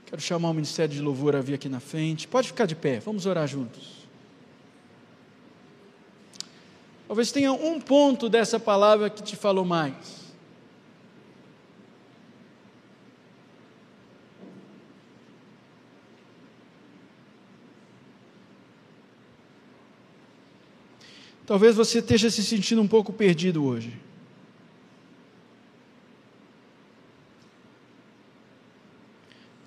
[0.06, 2.28] Quero chamar o Ministério de Louvor a vir aqui na frente.
[2.28, 4.06] Pode ficar de pé, vamos orar juntos.
[7.08, 10.25] Talvez tenha um ponto dessa palavra que te falou mais.
[21.46, 23.92] Talvez você esteja se sentindo um pouco perdido hoje.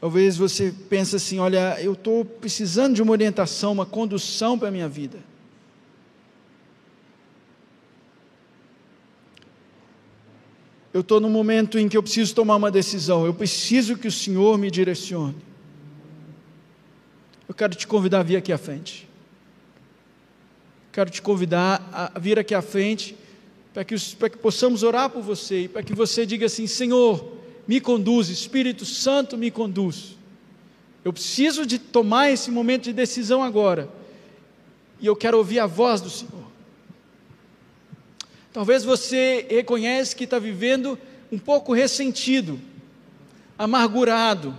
[0.02, 4.72] Talvez você pense assim: olha, eu estou precisando de uma orientação, uma condução para a
[4.72, 5.20] minha vida.
[10.94, 14.12] Eu estou num momento em que eu preciso tomar uma decisão, eu preciso que o
[14.12, 15.38] Senhor me direcione.
[17.48, 19.09] Eu quero te convidar a vir aqui à frente
[20.92, 23.16] quero te convidar a vir aqui à frente
[23.74, 27.38] para que, para que possamos orar por você e para que você diga assim: Senhor,
[27.68, 30.18] me conduz, Espírito Santo me conduz.
[31.04, 33.90] Eu preciso de tomar esse momento de decisão agora
[35.00, 36.50] e eu quero ouvir a voz do Senhor.
[38.52, 40.98] Talvez você reconhece que está vivendo
[41.32, 42.60] um pouco ressentido,
[43.58, 44.58] amargurado,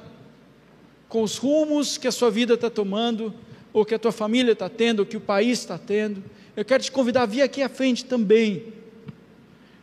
[1.09, 3.35] com os rumos que a sua vida está tomando,
[3.73, 6.23] ou que a tua família está tendo, ou que o país está tendo,
[6.57, 8.73] eu quero te convidar a vir aqui à frente também,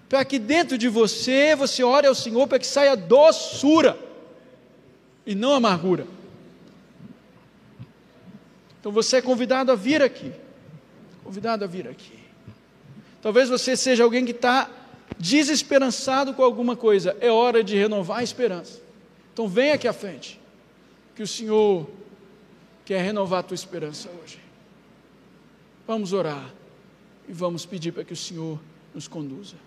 [0.10, 3.98] para que dentro de você, você ore ao Senhor para que saia doçura,
[5.28, 6.08] e não amargura.
[8.80, 10.32] Então você é convidado a vir aqui.
[11.22, 12.18] Convidado a vir aqui.
[13.22, 14.70] Talvez você seja alguém que está
[15.20, 17.18] desesperançado com alguma coisa.
[17.20, 18.80] É hora de renovar a esperança.
[19.34, 20.40] Então vem aqui à frente.
[21.14, 21.90] Que o Senhor
[22.88, 24.40] quer renovar a tua esperança hoje.
[25.86, 26.54] Vamos orar
[27.28, 28.58] e vamos pedir para que o Senhor
[28.96, 29.58] nos conduza.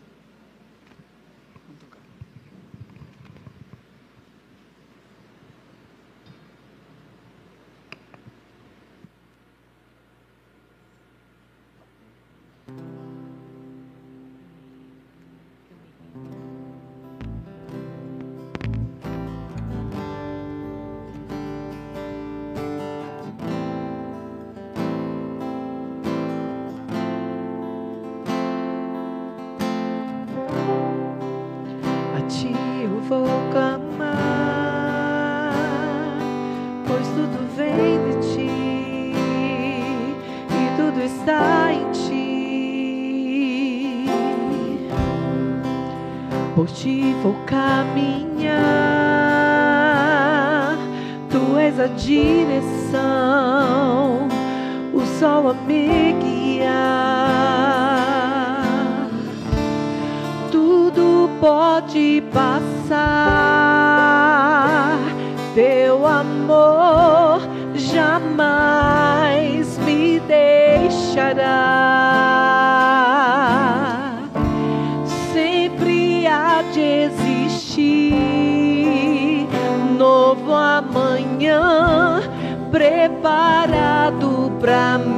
[12.66, 12.99] por
[46.90, 48.58] ti vou caminhar.
[51.30, 52.98] Tu és a direção,
[54.92, 56.99] o sol a me guiar.
[84.70, 85.09] Para mim.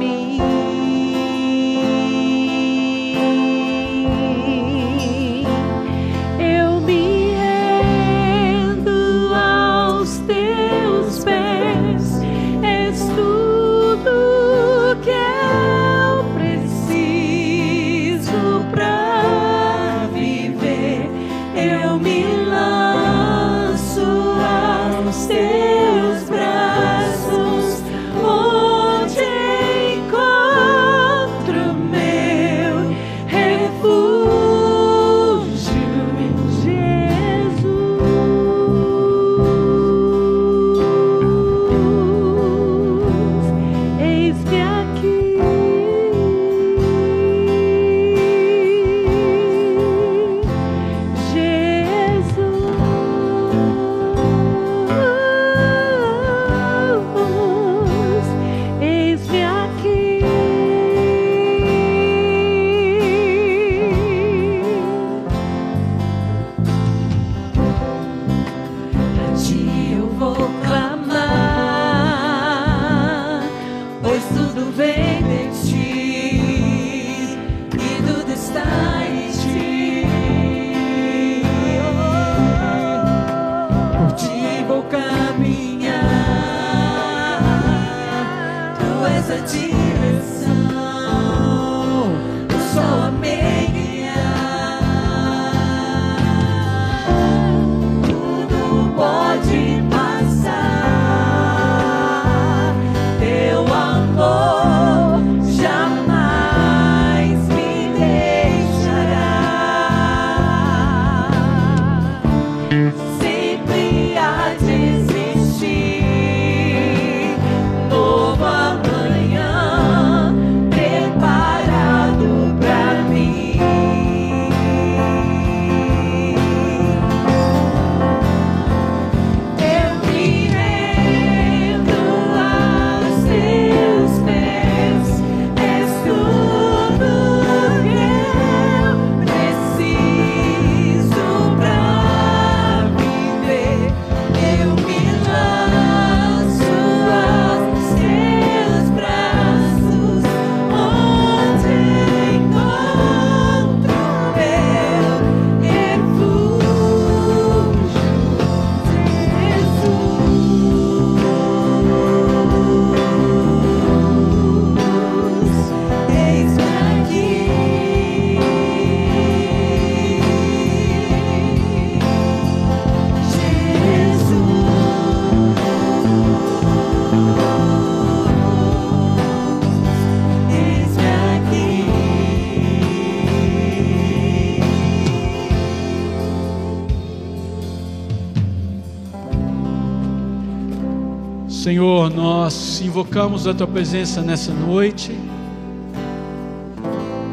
[191.83, 195.11] Senhor, nós invocamos a tua presença nessa noite.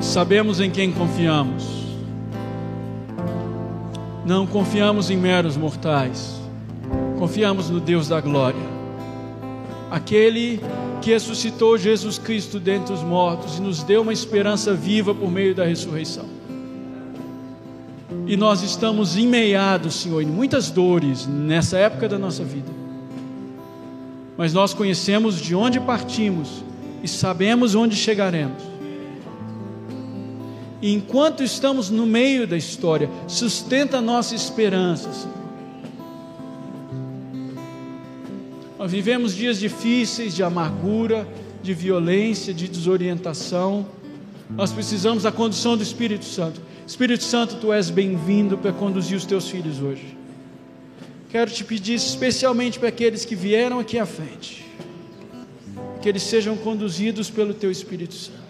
[0.01, 1.65] Sabemos em quem confiamos.
[4.27, 6.41] Não confiamos em meros mortais.
[7.17, 8.61] Confiamos no Deus da glória.
[9.89, 10.61] Aquele
[11.01, 15.55] que ressuscitou Jesus Cristo dentre os mortos e nos deu uma esperança viva por meio
[15.55, 16.27] da ressurreição.
[18.27, 22.80] E nós estamos emmeados, Senhor, em muitas dores nessa época da nossa vida.
[24.41, 26.65] Mas nós conhecemos de onde partimos
[27.03, 28.63] e sabemos onde chegaremos.
[30.81, 35.37] E enquanto estamos no meio da história, sustenta a nossa esperança, Senhor.
[38.79, 41.29] Nós vivemos dias difíceis de amargura,
[41.63, 43.85] de violência, de desorientação.
[44.49, 46.63] Nós precisamos da condução do Espírito Santo.
[46.87, 50.20] Espírito Santo, tu és bem-vindo para conduzir os teus filhos hoje.
[51.31, 54.67] Quero te pedir especialmente para aqueles que vieram aqui à frente,
[56.03, 58.41] que eles sejam conduzidos pelo teu Espírito Santo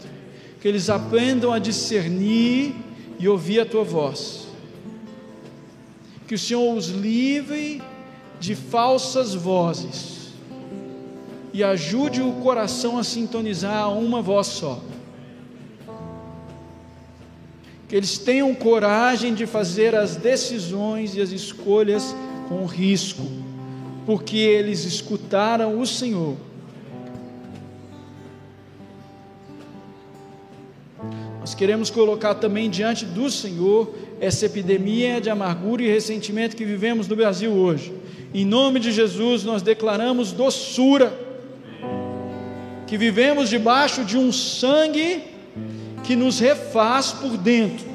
[0.61, 2.75] que eles aprendam a discernir
[3.19, 4.47] e ouvir a tua voz.
[6.29, 7.83] Que o Senhor os livre
[8.39, 10.29] de falsas vozes
[11.53, 14.81] e ajude o coração a sintonizar a uma voz só.
[17.89, 22.15] Que eles tenham coragem de fazer as decisões e as escolhas
[22.51, 23.23] com risco,
[24.05, 26.37] porque eles escutaram o Senhor
[31.51, 37.09] Nós queremos colocar também diante do Senhor essa epidemia de amargura e ressentimento que vivemos
[37.09, 37.93] no Brasil hoje.
[38.33, 41.13] Em nome de Jesus, nós declaramos doçura,
[42.87, 45.25] que vivemos debaixo de um sangue
[46.05, 47.90] que nos refaz por dentro.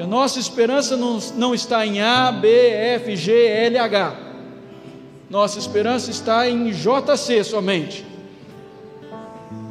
[0.00, 4.16] A nossa esperança não, não está em A, B, F, G, L, H.
[5.28, 8.04] Nossa esperança está em JC somente.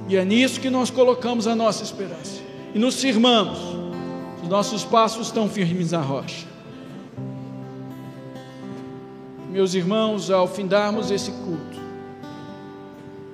[0.07, 2.41] E é nisso que nós colocamos a nossa esperança.
[2.73, 3.59] E nos firmamos.
[4.41, 6.47] Os nossos passos estão firmes na rocha.
[9.49, 11.79] Meus irmãos, ao findarmos esse culto,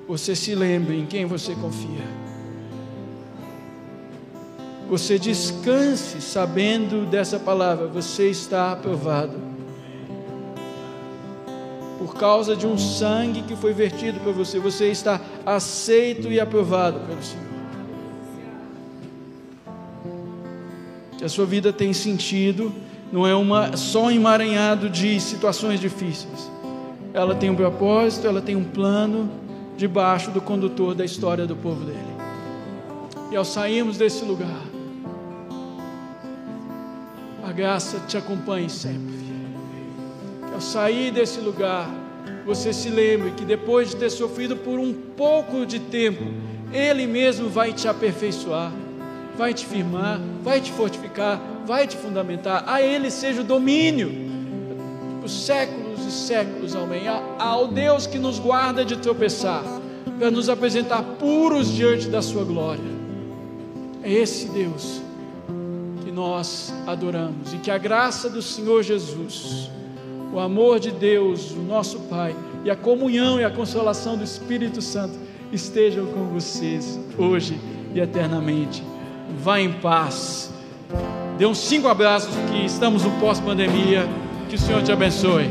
[0.07, 2.24] você se lembre em quem você confia.
[4.89, 9.55] Você descanse sabendo dessa palavra, você está aprovado
[12.05, 14.59] por causa de um sangue que foi vertido por você.
[14.59, 17.45] Você está aceito e aprovado pelo Senhor.
[21.17, 22.71] Que a sua vida tem sentido,
[23.11, 26.51] não é uma, só um emaranhado de situações difíceis.
[27.11, 29.29] Ela tem um propósito, ela tem um plano
[29.75, 31.99] debaixo do condutor da história do povo dele.
[33.31, 34.61] E ao sairmos desse lugar,
[37.55, 39.25] graça te acompanhe sempre
[40.55, 41.89] ao sair desse lugar,
[42.45, 46.23] você se lembre que depois de ter sofrido por um pouco de tempo,
[46.71, 48.71] Ele mesmo vai te aperfeiçoar,
[49.37, 52.63] vai te firmar, vai te fortificar, vai te fundamentar.
[52.67, 54.09] A Ele seja o domínio
[55.19, 57.03] por séculos e séculos, amém.
[57.37, 59.61] Ao Deus que nos guarda de tropeçar,
[60.17, 62.95] para nos apresentar puros diante da Sua glória.
[64.01, 65.04] É esse Deus que
[66.15, 69.69] nós adoramos e que a graça do Senhor Jesus
[70.35, 72.35] o amor de Deus, o nosso Pai,
[72.65, 75.17] e a comunhão e a consolação do Espírito Santo
[75.49, 77.57] estejam com vocês hoje
[77.93, 78.83] e eternamente.
[79.41, 80.51] Vá em paz.
[81.37, 84.05] Dê uns cinco abraços que estamos no pós-pandemia.
[84.49, 85.49] Que o Senhor te abençoe.